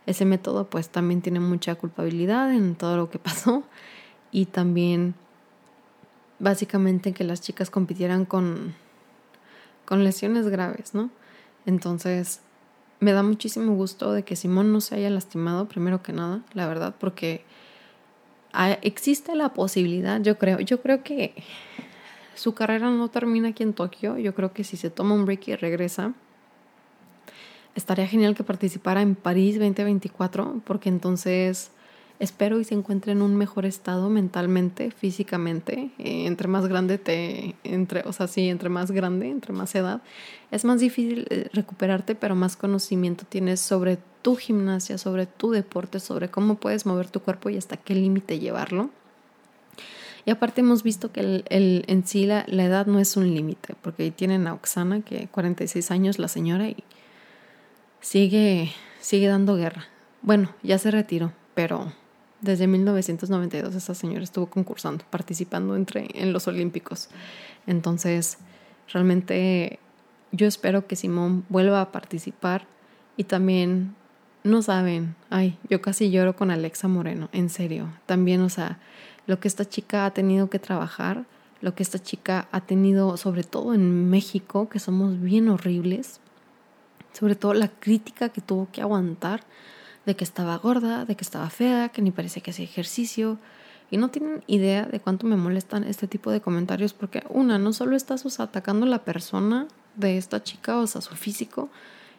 ese 0.08 0.26
método, 0.26 0.72
pues 0.72 0.90
también 0.90 1.22
tiene 1.22 1.40
mucha 1.40 1.76
culpabilidad 1.76 2.52
en 2.52 2.74
todo 2.74 2.98
lo 2.98 3.12
que 3.12 3.20
pasó 3.20 3.62
y 4.32 4.48
también 4.48 5.14
básicamente 6.40 7.14
que 7.14 7.24
las 7.24 7.42
chicas 7.42 7.70
compitieran 7.70 8.26
con, 8.26 8.74
con 9.86 10.04
lesiones 10.04 10.48
graves, 10.48 10.96
¿no? 10.96 11.12
Entonces, 11.68 12.42
me 13.00 13.12
da 13.12 13.22
muchísimo 13.22 13.76
gusto 13.76 14.12
de 14.14 14.24
que 14.24 14.36
Simón 14.36 14.74
no 14.74 14.82
se 14.82 14.96
haya 14.96 15.12
lastimado, 15.12 15.68
primero 15.68 16.02
que 16.02 16.12
nada, 16.12 16.42
la 16.56 16.68
verdad, 16.68 16.96
porque 17.00 17.46
existe 18.82 19.36
la 19.36 19.54
posibilidad, 19.54 20.22
yo 20.22 20.38
creo, 20.38 20.60
yo 20.60 20.82
creo 20.82 21.04
que 21.04 21.34
su 22.36 22.54
carrera 22.54 22.90
no 22.92 23.10
termina 23.10 23.50
aquí 23.50 23.64
en 23.64 23.74
Tokio, 23.74 24.18
yo 24.18 24.34
creo 24.36 24.54
que 24.54 24.64
si 24.64 24.78
se 24.78 24.90
toma 24.90 25.16
un 25.16 25.26
break 25.26 25.48
y 25.48 25.56
regresa, 25.56 26.14
estaría 27.76 28.08
genial 28.08 28.36
que 28.36 28.44
participara 28.44 29.02
en 29.02 29.16
París 29.16 29.60
2024, 29.60 30.62
porque 30.66 30.90
entonces 30.90 31.72
espero 32.20 32.60
y 32.60 32.64
se 32.64 32.74
encuentre 32.74 33.12
en 33.12 33.22
un 33.22 33.36
mejor 33.36 33.66
estado 33.66 34.10
mentalmente, 34.10 34.92
físicamente. 34.92 35.92
Eh, 36.00 36.26
entre 36.26 36.48
más 36.48 36.68
grande 36.68 36.98
te, 36.98 37.56
entre, 37.64 38.02
o 38.02 38.14
sea, 38.14 38.28
sí, 38.28 38.50
entre 38.50 38.70
más 38.70 38.92
grande, 38.92 39.30
entre 39.30 39.54
más 39.54 39.76
edad, 39.76 40.02
es 40.52 40.66
más 40.66 40.80
difícil 40.80 41.28
eh, 41.30 41.50
recuperarte, 41.54 42.16
pero 42.16 42.36
más 42.36 42.56
conocimiento 42.56 43.26
tienes 43.28 43.60
sobre 43.60 44.00
tu 44.22 44.36
gimnasia, 44.36 44.98
sobre 44.98 45.26
tu 45.26 45.52
deporte, 45.52 46.00
sobre 46.00 46.30
cómo 46.30 46.56
puedes 46.56 46.86
mover 46.86 47.10
tu 47.10 47.22
cuerpo 47.22 47.50
y 47.50 47.58
hasta 47.58 47.78
qué 47.78 47.96
límite 47.96 48.40
llevarlo. 48.40 48.90
Y 50.26 50.32
aparte 50.32 50.60
hemos 50.60 50.84
visto 50.84 51.14
que 51.14 51.22
el, 51.22 51.46
el 51.50 51.86
en 51.88 52.06
sí 52.06 52.26
la, 52.26 52.44
la, 52.48 52.66
edad 52.66 52.86
no 52.86 53.00
es 53.00 53.16
un 53.16 53.34
límite, 53.34 53.76
porque 53.82 54.12
tienen 54.12 54.46
a 54.48 54.54
Oxana, 54.54 55.00
que 55.02 55.30
46 55.30 55.90
años 55.90 56.20
la 56.20 56.28
señora, 56.28 56.68
y 56.68 56.84
sigue, 58.02 58.74
sigue 59.00 59.28
dando 59.28 59.56
guerra. 59.56 59.86
Bueno, 60.22 60.54
ya 60.64 60.80
se 60.80 60.92
retiró, 60.92 61.32
pero 61.54 61.94
desde 62.42 62.68
1992 62.68 63.76
esa 63.76 63.96
señora 63.96 64.24
estuvo 64.24 64.48
concursando, 64.48 65.04
participando 65.10 65.76
entre, 65.76 66.08
en 66.14 66.34
los 66.34 66.48
Olímpicos. 66.48 67.10
Entonces, 67.66 68.38
realmente 68.92 69.80
yo 70.32 70.48
espero 70.48 70.88
que 70.88 70.96
Simón 70.96 71.46
vuelva 71.50 71.82
a 71.82 71.92
participar 71.92 72.68
y 73.16 73.24
también, 73.24 73.96
no 74.44 74.62
saben, 74.62 75.16
ay, 75.30 75.58
yo 75.70 75.82
casi 75.82 76.12
lloro 76.12 76.36
con 76.36 76.52
Alexa 76.52 76.88
Moreno, 76.88 77.30
en 77.32 77.50
serio. 77.50 77.90
También, 78.06 78.42
o 78.42 78.50
sea, 78.50 78.80
lo 79.26 79.40
que 79.40 79.48
esta 79.48 79.66
chica 79.66 80.06
ha 80.06 80.12
tenido 80.12 80.50
que 80.50 80.60
trabajar 80.60 81.26
lo 81.62 81.74
que 81.74 81.84
esta 81.84 82.00
chica 82.00 82.48
ha 82.52 82.62
tenido, 82.62 83.18
sobre 83.18 83.44
todo 83.44 83.74
en 83.74 84.10
México, 84.10 84.70
que 84.70 84.80
somos 84.80 85.20
bien 85.20 85.50
horribles, 85.50 86.20
sobre 87.14 87.36
todo 87.36 87.54
la 87.54 87.70
crítica 87.70 88.30
que 88.30 88.42
tuvo 88.42 88.68
que 88.72 88.82
aguantar 88.82 89.42
de 90.08 90.16
que 90.16 90.24
estaba 90.24 90.58
gorda, 90.58 91.04
de 91.04 91.16
que 91.16 91.24
estaba 91.24 91.50
fea, 91.50 91.90
que 91.90 92.02
ni 92.02 92.12
parecía 92.12 92.42
que 92.42 92.52
hacía 92.52 92.64
ejercicio. 92.64 93.38
Y 93.92 93.98
no 93.98 94.10
tienen 94.10 94.42
idea 94.48 94.86
de 94.86 95.02
cuánto 95.02 95.28
me 95.28 95.36
molestan 95.36 95.84
este 95.84 96.08
tipo 96.08 96.32
de 96.32 96.40
comentarios 96.40 96.94
porque 96.94 97.24
una, 97.30 97.60
no 97.60 97.74
solo 97.74 97.96
estás 97.96 98.40
atacando 98.40 98.86
a 98.86 98.90
la 98.90 99.04
persona 99.04 99.68
de 99.96 100.18
esta 100.18 100.42
chica, 100.42 100.78
o 100.78 100.88
sea, 100.88 101.02
su 101.02 101.16
físico, 101.16 101.70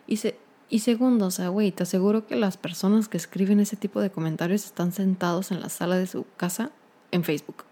y, 0.06 0.18
se, 0.18 0.38
y 0.68 0.80
segundo, 0.80 1.26
o 1.26 1.30
sea, 1.30 1.48
güey, 1.48 1.72
te 1.72 1.84
aseguro 1.84 2.26
que 2.26 2.36
las 2.36 2.58
personas 2.58 3.08
que 3.08 3.16
escriben 3.16 3.58
ese 3.58 3.76
tipo 3.76 4.02
de 4.02 4.10
comentarios 4.10 4.66
están 4.66 4.92
sentados 4.92 5.50
en 5.50 5.60
la 5.60 5.70
sala 5.70 5.96
de 5.96 6.06
su 6.06 6.26
casa 6.36 6.70
en 7.10 7.24
Facebook. 7.24 7.64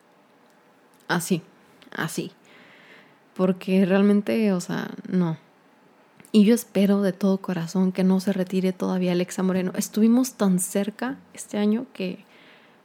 Así, 1.08 1.42
así. 1.94 2.32
Porque 3.34 3.84
realmente, 3.84 4.52
o 4.54 4.60
sea, 4.60 4.90
no. 5.08 5.36
Y 6.32 6.44
yo 6.44 6.54
espero 6.54 7.02
de 7.02 7.12
todo 7.12 7.38
corazón 7.38 7.92
que 7.92 8.04
no 8.04 8.20
se 8.20 8.32
retire 8.32 8.72
todavía 8.72 9.12
Alexa 9.12 9.42
Moreno. 9.42 9.72
Estuvimos 9.76 10.34
tan 10.34 10.58
cerca 10.58 11.18
este 11.34 11.58
año 11.58 11.86
que 11.92 12.24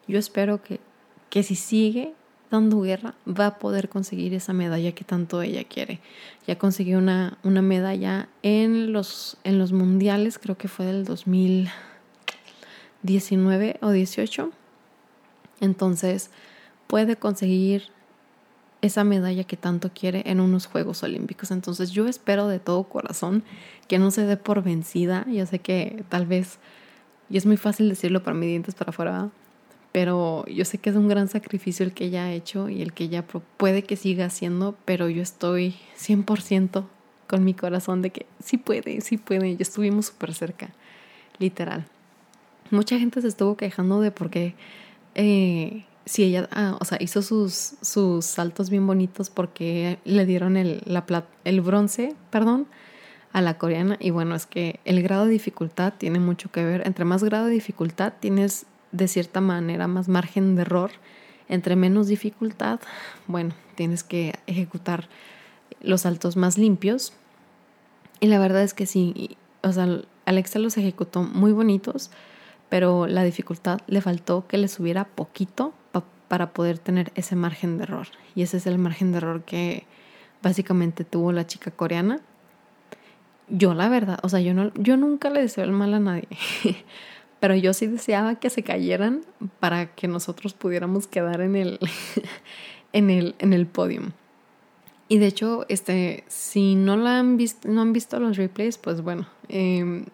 yo 0.07 0.19
espero 0.19 0.61
que, 0.63 0.79
que 1.29 1.43
si 1.43 1.55
sigue 1.55 2.13
dando 2.51 2.81
guerra 2.81 3.15
va 3.27 3.47
a 3.47 3.57
poder 3.57 3.89
conseguir 3.89 4.33
esa 4.33 4.53
medalla 4.53 4.91
que 4.91 5.05
tanto 5.05 5.41
ella 5.41 5.63
quiere. 5.63 6.01
Ya 6.45 6.57
consiguió 6.57 6.97
una, 6.97 7.37
una 7.43 7.61
medalla 7.61 8.27
en 8.43 8.91
los, 8.93 9.37
en 9.43 9.57
los 9.57 9.71
mundiales, 9.71 10.37
creo 10.37 10.57
que 10.57 10.67
fue 10.67 10.85
del 10.85 11.05
2019 11.05 13.77
o 13.81 13.91
18. 13.91 14.51
Entonces 15.61 16.29
puede 16.87 17.15
conseguir 17.15 17.85
esa 18.81 19.03
medalla 19.03 19.43
que 19.43 19.57
tanto 19.57 19.91
quiere 19.93 20.23
en 20.25 20.39
unos 20.39 20.65
Juegos 20.65 21.03
Olímpicos. 21.03 21.51
Entonces 21.51 21.91
yo 21.91 22.07
espero 22.07 22.47
de 22.47 22.59
todo 22.59 22.83
corazón 22.83 23.43
que 23.87 23.99
no 23.99 24.11
se 24.11 24.25
dé 24.25 24.37
por 24.37 24.63
vencida. 24.63 25.25
Yo 25.29 25.45
sé 25.45 25.59
que 25.59 26.03
tal 26.09 26.25
vez, 26.25 26.59
y 27.29 27.37
es 27.37 27.45
muy 27.45 27.57
fácil 27.57 27.89
decirlo 27.89 28.23
para 28.23 28.35
mis 28.35 28.49
dientes 28.49 28.75
para 28.75 28.89
afuera, 28.89 29.29
pero 29.91 30.45
yo 30.47 30.65
sé 30.65 30.77
que 30.77 30.89
es 30.89 30.95
un 30.95 31.07
gran 31.07 31.27
sacrificio 31.27 31.85
el 31.85 31.93
que 31.93 32.05
ella 32.05 32.25
ha 32.25 32.31
hecho 32.31 32.69
y 32.69 32.81
el 32.81 32.93
que 32.93 33.05
ella 33.05 33.25
puede 33.57 33.83
que 33.83 33.97
siga 33.97 34.25
haciendo, 34.25 34.75
pero 34.85 35.09
yo 35.09 35.21
estoy 35.21 35.75
100% 35.97 36.85
con 37.27 37.43
mi 37.43 37.53
corazón 37.53 38.01
de 38.01 38.09
que 38.09 38.25
sí 38.43 38.57
puede, 38.57 39.01
sí 39.01 39.17
puede. 39.17 39.49
Y 39.49 39.57
estuvimos 39.59 40.07
súper 40.07 40.33
cerca, 40.33 40.69
literal. 41.39 41.85
Mucha 42.71 42.97
gente 42.97 43.21
se 43.21 43.27
estuvo 43.27 43.57
quejando 43.57 43.99
de 43.99 44.11
por 44.11 44.29
qué 44.29 44.55
eh, 45.15 45.85
si 46.11 46.23
ella, 46.25 46.49
ah, 46.51 46.75
o 46.81 46.83
sea, 46.83 46.97
hizo 46.99 47.21
sus, 47.21 47.75
sus 47.81 48.25
saltos 48.25 48.69
bien 48.69 48.85
bonitos 48.85 49.29
porque 49.29 49.97
le 50.03 50.25
dieron 50.25 50.57
el, 50.57 50.81
la 50.83 51.05
el 51.45 51.61
bronce, 51.61 52.17
perdón, 52.29 52.67
a 53.31 53.39
la 53.39 53.57
coreana. 53.57 53.95
Y 53.97 54.09
bueno, 54.09 54.35
es 54.35 54.45
que 54.45 54.81
el 54.83 55.01
grado 55.03 55.23
de 55.23 55.31
dificultad 55.31 55.93
tiene 55.97 56.19
mucho 56.19 56.51
que 56.51 56.65
ver. 56.65 56.85
Entre 56.85 57.05
más 57.05 57.23
grado 57.23 57.45
de 57.45 57.53
dificultad 57.53 58.11
tienes 58.19 58.65
de 58.91 59.07
cierta 59.07 59.39
manera 59.39 59.87
más 59.87 60.09
margen 60.09 60.57
de 60.57 60.63
error. 60.63 60.91
Entre 61.47 61.77
menos 61.77 62.07
dificultad, 62.07 62.81
bueno, 63.27 63.55
tienes 63.75 64.03
que 64.03 64.33
ejecutar 64.47 65.07
los 65.79 66.01
saltos 66.01 66.35
más 66.35 66.57
limpios. 66.57 67.13
Y 68.19 68.27
la 68.27 68.37
verdad 68.37 68.63
es 68.63 68.73
que 68.73 68.85
sí, 68.85 69.37
o 69.63 69.71
sea, 69.71 69.87
Alexa 70.25 70.59
los 70.59 70.75
ejecutó 70.77 71.23
muy 71.23 71.53
bonitos, 71.53 72.11
pero 72.67 73.07
la 73.07 73.23
dificultad 73.23 73.79
le 73.87 74.01
faltó 74.01 74.45
que 74.45 74.57
le 74.57 74.67
subiera 74.67 75.05
poquito 75.05 75.73
para 76.31 76.53
poder 76.53 76.79
tener 76.79 77.11
ese 77.15 77.35
margen 77.35 77.77
de 77.77 77.83
error. 77.83 78.07
Y 78.35 78.43
ese 78.43 78.55
es 78.55 78.65
el 78.65 78.77
margen 78.77 79.11
de 79.11 79.17
error 79.17 79.43
que 79.43 79.83
básicamente 80.41 81.03
tuvo 81.03 81.33
la 81.33 81.45
chica 81.45 81.71
coreana. 81.71 82.21
Yo 83.49 83.73
la 83.73 83.89
verdad, 83.89 84.17
o 84.23 84.29
sea, 84.29 84.39
yo, 84.39 84.53
no, 84.53 84.73
yo 84.75 84.95
nunca 84.95 85.29
le 85.29 85.41
deseo 85.41 85.65
el 85.65 85.73
mal 85.73 85.93
a 85.93 85.99
nadie, 85.99 86.29
pero 87.41 87.53
yo 87.53 87.73
sí 87.73 87.87
deseaba 87.87 88.35
que 88.35 88.49
se 88.49 88.63
cayeran 88.63 89.25
para 89.59 89.93
que 89.93 90.07
nosotros 90.07 90.53
pudiéramos 90.53 91.05
quedar 91.05 91.41
en 91.41 91.57
el, 91.57 91.79
en 92.93 93.09
el, 93.09 93.35
en 93.39 93.51
el 93.51 93.67
podium. 93.67 94.11
Y 95.09 95.17
de 95.17 95.25
hecho, 95.25 95.65
este, 95.67 96.23
si 96.29 96.75
no, 96.75 96.95
la 96.95 97.19
han, 97.19 97.35
visto, 97.35 97.67
no 97.67 97.81
han 97.81 97.91
visto 97.91 98.21
los 98.21 98.37
replays, 98.37 98.77
pues 98.77 99.01
bueno, 99.01 99.27
eh, 99.49 100.05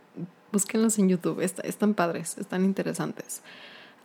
búsquenlos 0.52 0.98
en 0.98 1.10
YouTube, 1.10 1.42
están 1.42 1.94
padres, 1.94 2.40
están 2.40 2.66
interesantes. 2.66 3.44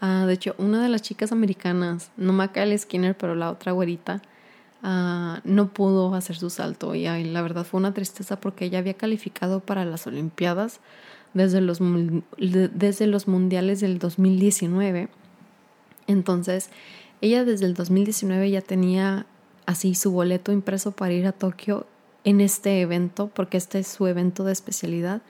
Ah, 0.04 0.26
de 0.26 0.32
hecho, 0.32 0.56
una 0.58 0.82
de 0.82 0.88
las 0.88 1.00
chicas 1.00 1.30
americanas, 1.30 2.10
no 2.16 2.32
Macael 2.32 2.76
Skinner, 2.76 3.16
pero 3.16 3.36
la 3.36 3.52
otra 3.52 3.70
güerita, 3.70 4.20
ah, 4.82 5.40
no 5.44 5.68
pudo 5.72 6.12
hacer 6.16 6.36
su 6.36 6.50
salto. 6.50 6.96
Y 6.96 7.04
la 7.06 7.40
verdad 7.40 7.64
fue 7.64 7.78
una 7.78 7.94
tristeza 7.94 8.40
porque 8.40 8.64
ella 8.64 8.80
había 8.80 8.94
calificado 8.94 9.60
para 9.60 9.84
las 9.84 10.08
Olimpiadas 10.08 10.80
desde 11.34 11.60
los, 11.60 11.78
desde 12.40 13.06
los 13.06 13.28
mundiales 13.28 13.78
del 13.78 14.00
2019. 14.00 15.08
Entonces, 16.08 16.70
ella 17.20 17.44
desde 17.44 17.66
el 17.66 17.74
2019 17.74 18.50
ya 18.50 18.60
tenía 18.60 19.26
así 19.66 19.94
su 19.94 20.10
boleto 20.10 20.50
impreso 20.50 20.90
para 20.90 21.12
ir 21.12 21.28
a 21.28 21.32
Tokio 21.32 21.86
en 22.24 22.40
este 22.40 22.80
evento, 22.80 23.30
porque 23.32 23.56
este 23.56 23.78
es 23.78 23.86
su 23.86 24.08
evento 24.08 24.42
de 24.42 24.50
especialidad. 24.50 25.22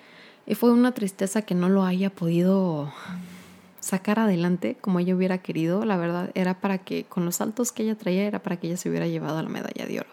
Y 0.46 0.54
fue 0.54 0.72
una 0.72 0.92
tristeza 0.92 1.42
que 1.42 1.54
no 1.54 1.68
lo 1.68 1.84
haya 1.84 2.08
podido 2.08 2.90
sacar 3.82 4.20
adelante 4.20 4.76
como 4.80 5.00
ella 5.00 5.14
hubiera 5.14 5.38
querido. 5.38 5.84
La 5.84 5.96
verdad 5.96 6.30
era 6.34 6.60
para 6.60 6.78
que 6.78 7.04
con 7.04 7.24
los 7.24 7.36
saltos 7.36 7.72
que 7.72 7.82
ella 7.82 7.96
traía 7.96 8.22
era 8.22 8.38
para 8.38 8.56
que 8.56 8.68
ella 8.68 8.76
se 8.76 8.88
hubiera 8.88 9.08
llevado 9.08 9.42
la 9.42 9.48
medalla 9.48 9.84
de 9.84 10.00
oro. 10.00 10.10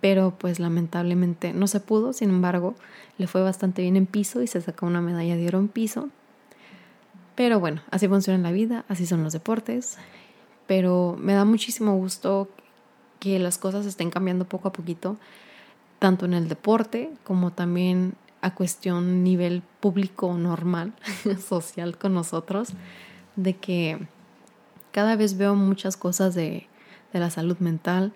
Pero 0.00 0.34
pues 0.38 0.60
lamentablemente 0.60 1.54
no 1.54 1.66
se 1.66 1.80
pudo, 1.80 2.12
sin 2.12 2.28
embargo 2.28 2.74
le 3.16 3.26
fue 3.26 3.42
bastante 3.42 3.82
bien 3.82 3.96
en 3.96 4.06
piso 4.06 4.42
y 4.42 4.46
se 4.46 4.60
sacó 4.60 4.86
una 4.86 5.00
medalla 5.00 5.34
de 5.34 5.48
oro 5.48 5.58
en 5.58 5.68
piso. 5.68 6.10
Pero 7.34 7.58
bueno, 7.58 7.80
así 7.90 8.06
funciona 8.06 8.38
la 8.38 8.52
vida, 8.52 8.84
así 8.88 9.06
son 9.06 9.24
los 9.24 9.32
deportes. 9.32 9.96
Pero 10.66 11.16
me 11.18 11.32
da 11.32 11.44
muchísimo 11.46 11.96
gusto 11.96 12.48
que 13.18 13.38
las 13.38 13.56
cosas 13.56 13.86
estén 13.86 14.10
cambiando 14.10 14.44
poco 14.44 14.68
a 14.68 14.72
poquito, 14.72 15.16
tanto 15.98 16.26
en 16.26 16.34
el 16.34 16.48
deporte 16.48 17.10
como 17.24 17.50
también 17.50 18.14
a 18.44 18.54
cuestión 18.54 19.24
nivel 19.24 19.62
público 19.80 20.34
normal, 20.34 20.92
social 21.48 21.96
con 21.96 22.12
nosotros, 22.12 22.74
de 23.36 23.56
que 23.56 23.98
cada 24.92 25.16
vez 25.16 25.38
veo 25.38 25.54
muchas 25.54 25.96
cosas 25.96 26.34
de, 26.34 26.68
de 27.14 27.18
la 27.20 27.30
salud 27.30 27.56
mental, 27.58 28.12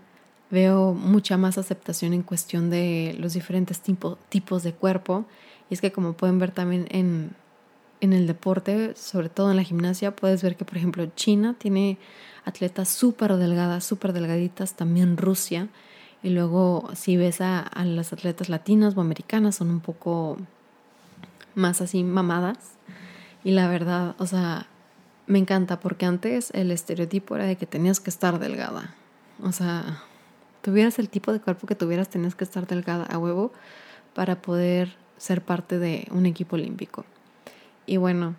veo 0.51 0.93
mucha 0.93 1.38
más 1.38 1.57
aceptación 1.57 2.12
en 2.12 2.23
cuestión 2.23 2.69
de 2.69 3.17
los 3.19 3.33
diferentes 3.33 3.81
tipo, 3.81 4.19
tipos 4.29 4.62
de 4.62 4.75
cuerpo. 4.75 5.25
Y 5.71 5.75
es 5.75 5.81
que 5.81 5.93
como 5.93 6.12
pueden 6.12 6.38
ver 6.38 6.51
también 6.51 6.87
en, 6.91 7.31
en 8.03 8.12
el 8.12 8.27
deporte, 8.27 8.95
sobre 8.97 9.31
todo 9.31 9.51
en 9.51 9.57
la 9.57 9.62
gimnasia, 9.62 10.14
puedes 10.14 10.43
ver 10.43 10.57
que, 10.57 10.67
por 10.67 10.77
ejemplo, 10.77 11.07
China 11.17 11.57
tiene 11.59 11.99
atletas 12.45 12.91
súper 12.91 13.35
delgadas, 13.37 13.85
súper 13.85 14.12
delgaditas, 14.12 14.75
también 14.75 15.17
Rusia. 15.17 15.69
Y 16.22 16.31
luego 16.31 16.90
si 16.94 17.16
ves 17.16 17.40
a, 17.40 17.70
las 17.85 18.12
atletas 18.12 18.48
latinas 18.48 18.96
o 18.96 19.00
americanas 19.00 19.57
son 19.57 19.70
un 19.70 19.81
poco 19.81 20.37
más 21.54 21.81
así 21.81 22.02
mamadas. 22.02 22.59
Y 23.44 23.52
la 23.52 23.68
verdad, 23.68 24.16
o 24.18 24.26
sea, 24.26 24.66
me 25.26 25.38
encanta 25.38 25.78
porque 25.81 26.07
antes 26.07 26.50
el 26.54 26.70
estereotipo 26.70 27.37
era 27.37 27.44
de 27.44 27.57
que 27.57 27.66
tenías 27.66 28.00
que 28.00 28.11
estar 28.11 28.38
delgada. 28.38 28.94
O 29.42 29.52
sea, 29.52 30.02
tuvieras 30.62 30.98
el 30.98 31.09
tipo 31.09 31.33
de 31.33 31.40
cuerpo 31.40 31.66
que 31.66 31.76
tuvieras, 31.76 32.09
tenías 32.09 32.35
que 32.35 32.44
estar 32.44 32.66
delgada 32.66 33.04
a 33.04 33.18
huevo 33.18 33.52
para 34.14 34.42
poder 34.42 34.96
ser 35.16 35.42
parte 35.42 35.78
de 35.78 36.09
un 36.11 36.26
equipo 36.26 36.57
olímpico. 36.57 37.04
Y 37.87 37.96
bueno, 37.96 38.35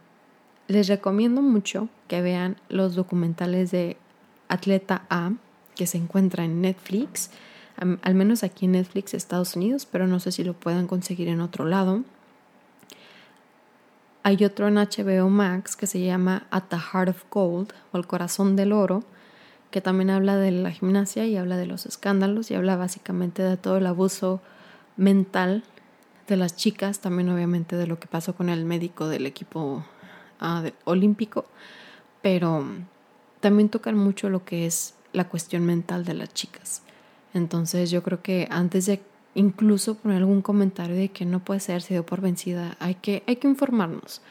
les 0.67 0.87
recomiendo 0.87 1.41
mucho 1.41 1.87
que 2.07 2.21
vean 2.21 2.57
los 2.67 2.95
documentales 2.95 3.71
de 3.71 3.97
Atleta 4.49 5.05
A 5.09 5.31
que 5.75 5.87
se 5.87 5.97
encuentra 5.97 6.43
en 6.43 6.61
Netflix 6.61 7.31
al 7.79 8.15
menos 8.15 8.43
aquí 8.43 8.65
en 8.65 8.73
Netflix 8.73 9.13
Estados 9.13 9.55
Unidos, 9.55 9.87
pero 9.89 10.07
no 10.07 10.19
sé 10.19 10.31
si 10.31 10.43
lo 10.43 10.53
puedan 10.53 10.87
conseguir 10.87 11.27
en 11.27 11.41
otro 11.41 11.65
lado. 11.65 12.03
Hay 14.23 14.43
otro 14.43 14.67
en 14.67 14.75
HBO 14.75 15.29
Max 15.29 15.75
que 15.75 15.87
se 15.87 16.01
llama 16.01 16.45
At 16.51 16.63
the 16.69 16.77
Heart 16.77 17.09
of 17.09 17.23
Gold 17.31 17.73
o 17.91 17.97
El 17.97 18.05
Corazón 18.05 18.55
del 18.55 18.73
Oro, 18.73 19.03
que 19.71 19.81
también 19.81 20.09
habla 20.09 20.35
de 20.35 20.51
la 20.51 20.71
gimnasia 20.71 21.25
y 21.25 21.37
habla 21.37 21.55
de 21.57 21.67
los 21.67 21.85
escándalos 21.85 22.51
y 22.51 22.55
habla 22.55 22.75
básicamente 22.75 23.43
de 23.43 23.55
todo 23.55 23.77
el 23.77 23.87
abuso 23.87 24.41
mental 24.97 25.63
de 26.27 26.37
las 26.37 26.55
chicas, 26.55 26.99
también 26.99 27.29
obviamente 27.29 27.75
de 27.75 27.87
lo 27.87 27.99
que 27.99 28.07
pasó 28.07 28.35
con 28.35 28.49
el 28.49 28.65
médico 28.65 29.07
del 29.07 29.25
equipo 29.25 29.85
ah, 30.39 30.63
olímpico, 30.83 31.45
pero 32.21 32.65
también 33.39 33.69
tocan 33.69 33.95
mucho 33.95 34.29
lo 34.29 34.43
que 34.43 34.65
es 34.65 34.95
la 35.13 35.29
cuestión 35.29 35.65
mental 35.65 36.03
de 36.03 36.13
las 36.13 36.33
chicas. 36.33 36.83
Entonces 37.33 37.91
yo 37.91 38.03
creo 38.03 38.21
que 38.21 38.47
antes 38.49 38.85
de 38.85 39.01
incluso 39.35 39.95
poner 39.95 40.17
algún 40.17 40.41
comentario 40.41 40.95
de 40.95 41.09
que 41.09 41.25
no 41.25 41.39
puede 41.39 41.59
ser, 41.59 41.81
se 41.81 41.93
dio 41.93 42.05
por 42.05 42.21
vencida, 42.21 42.75
hay 42.79 42.95
que, 42.95 43.23
hay 43.27 43.37
que 43.37 43.47
informarnos. 43.47 44.21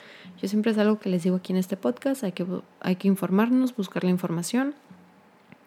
Yo 0.40 0.48
siempre 0.48 0.72
es 0.72 0.78
algo 0.78 0.98
que 0.98 1.08
les 1.08 1.22
digo 1.22 1.36
aquí 1.36 1.52
en 1.52 1.58
este 1.58 1.76
podcast, 1.76 2.24
hay 2.24 2.32
que, 2.32 2.46
hay 2.80 2.96
que 2.96 3.08
informarnos, 3.08 3.74
buscar 3.74 4.04
la 4.04 4.10
información 4.10 4.74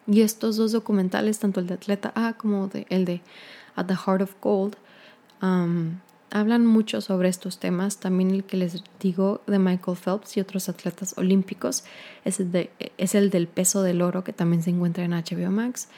Y 0.06 0.22
estos 0.22 0.56
dos 0.56 0.72
documentales, 0.72 1.38
tanto 1.38 1.60
el 1.60 1.66
de 1.66 1.74
Atleta 1.74 2.12
A 2.14 2.34
como 2.34 2.70
el 2.88 3.04
de 3.04 3.20
At 3.76 3.86
the 3.86 3.94
Heart 3.94 4.22
of 4.22 4.34
Gold, 4.40 4.76
hablan 6.30 6.66
mucho 6.66 7.00
sobre 7.00 7.28
estos 7.28 7.58
temas. 7.58 7.98
También 7.98 8.30
el 8.30 8.44
que 8.44 8.56
les 8.56 8.82
digo 9.00 9.42
de 9.46 9.58
Michael 9.58 9.96
Phelps 9.96 10.36
y 10.36 10.40
otros 10.40 10.68
atletas 10.68 11.14
olímpicos 11.16 11.84
es 12.24 12.40
el, 12.40 12.70
es 12.98 13.14
el 13.14 13.30
del 13.30 13.46
peso 13.46 13.82
del 13.82 14.02
oro 14.02 14.24
que 14.24 14.32
también 14.32 14.62
se 14.62 14.70
encuentra 14.70 15.04
en 15.04 15.12
HBO 15.12 15.50
Max. 15.50 15.88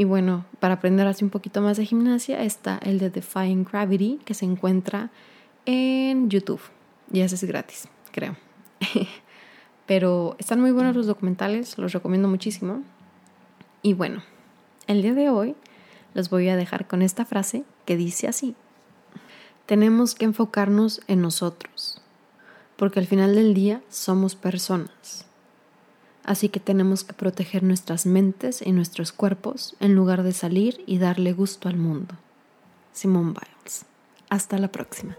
Y 0.00 0.04
bueno, 0.04 0.46
para 0.60 0.76
aprender 0.76 1.06
así 1.06 1.24
un 1.24 1.30
poquito 1.30 1.60
más 1.60 1.76
de 1.76 1.84
gimnasia 1.84 2.42
está 2.42 2.78
el 2.78 2.98
de 2.98 3.10
Defying 3.10 3.64
Gravity 3.64 4.18
que 4.24 4.32
se 4.32 4.46
encuentra 4.46 5.10
en 5.66 6.30
YouTube. 6.30 6.62
Y 7.12 7.20
ese 7.20 7.34
es 7.34 7.44
gratis, 7.44 7.86
creo. 8.10 8.34
Pero 9.86 10.36
están 10.38 10.58
muy 10.58 10.70
buenos 10.70 10.96
los 10.96 11.06
documentales, 11.06 11.76
los 11.76 11.92
recomiendo 11.92 12.28
muchísimo. 12.28 12.82
Y 13.82 13.92
bueno, 13.92 14.22
el 14.86 15.02
día 15.02 15.12
de 15.12 15.28
hoy 15.28 15.54
los 16.14 16.30
voy 16.30 16.48
a 16.48 16.56
dejar 16.56 16.86
con 16.86 17.02
esta 17.02 17.26
frase 17.26 17.64
que 17.84 17.98
dice 17.98 18.26
así. 18.26 18.54
Tenemos 19.66 20.14
que 20.14 20.24
enfocarnos 20.24 21.02
en 21.08 21.20
nosotros, 21.20 22.00
porque 22.76 23.00
al 23.00 23.06
final 23.06 23.34
del 23.34 23.52
día 23.52 23.82
somos 23.90 24.34
personas. 24.34 25.26
Así 26.30 26.48
que 26.48 26.60
tenemos 26.60 27.02
que 27.02 27.12
proteger 27.12 27.64
nuestras 27.64 28.06
mentes 28.06 28.62
y 28.64 28.70
nuestros 28.70 29.10
cuerpos 29.10 29.74
en 29.80 29.96
lugar 29.96 30.22
de 30.22 30.32
salir 30.32 30.80
y 30.86 30.98
darle 30.98 31.32
gusto 31.32 31.68
al 31.68 31.76
mundo. 31.76 32.14
Simone 32.92 33.32
Biles. 33.32 33.84
Hasta 34.28 34.56
la 34.56 34.68
próxima. 34.68 35.16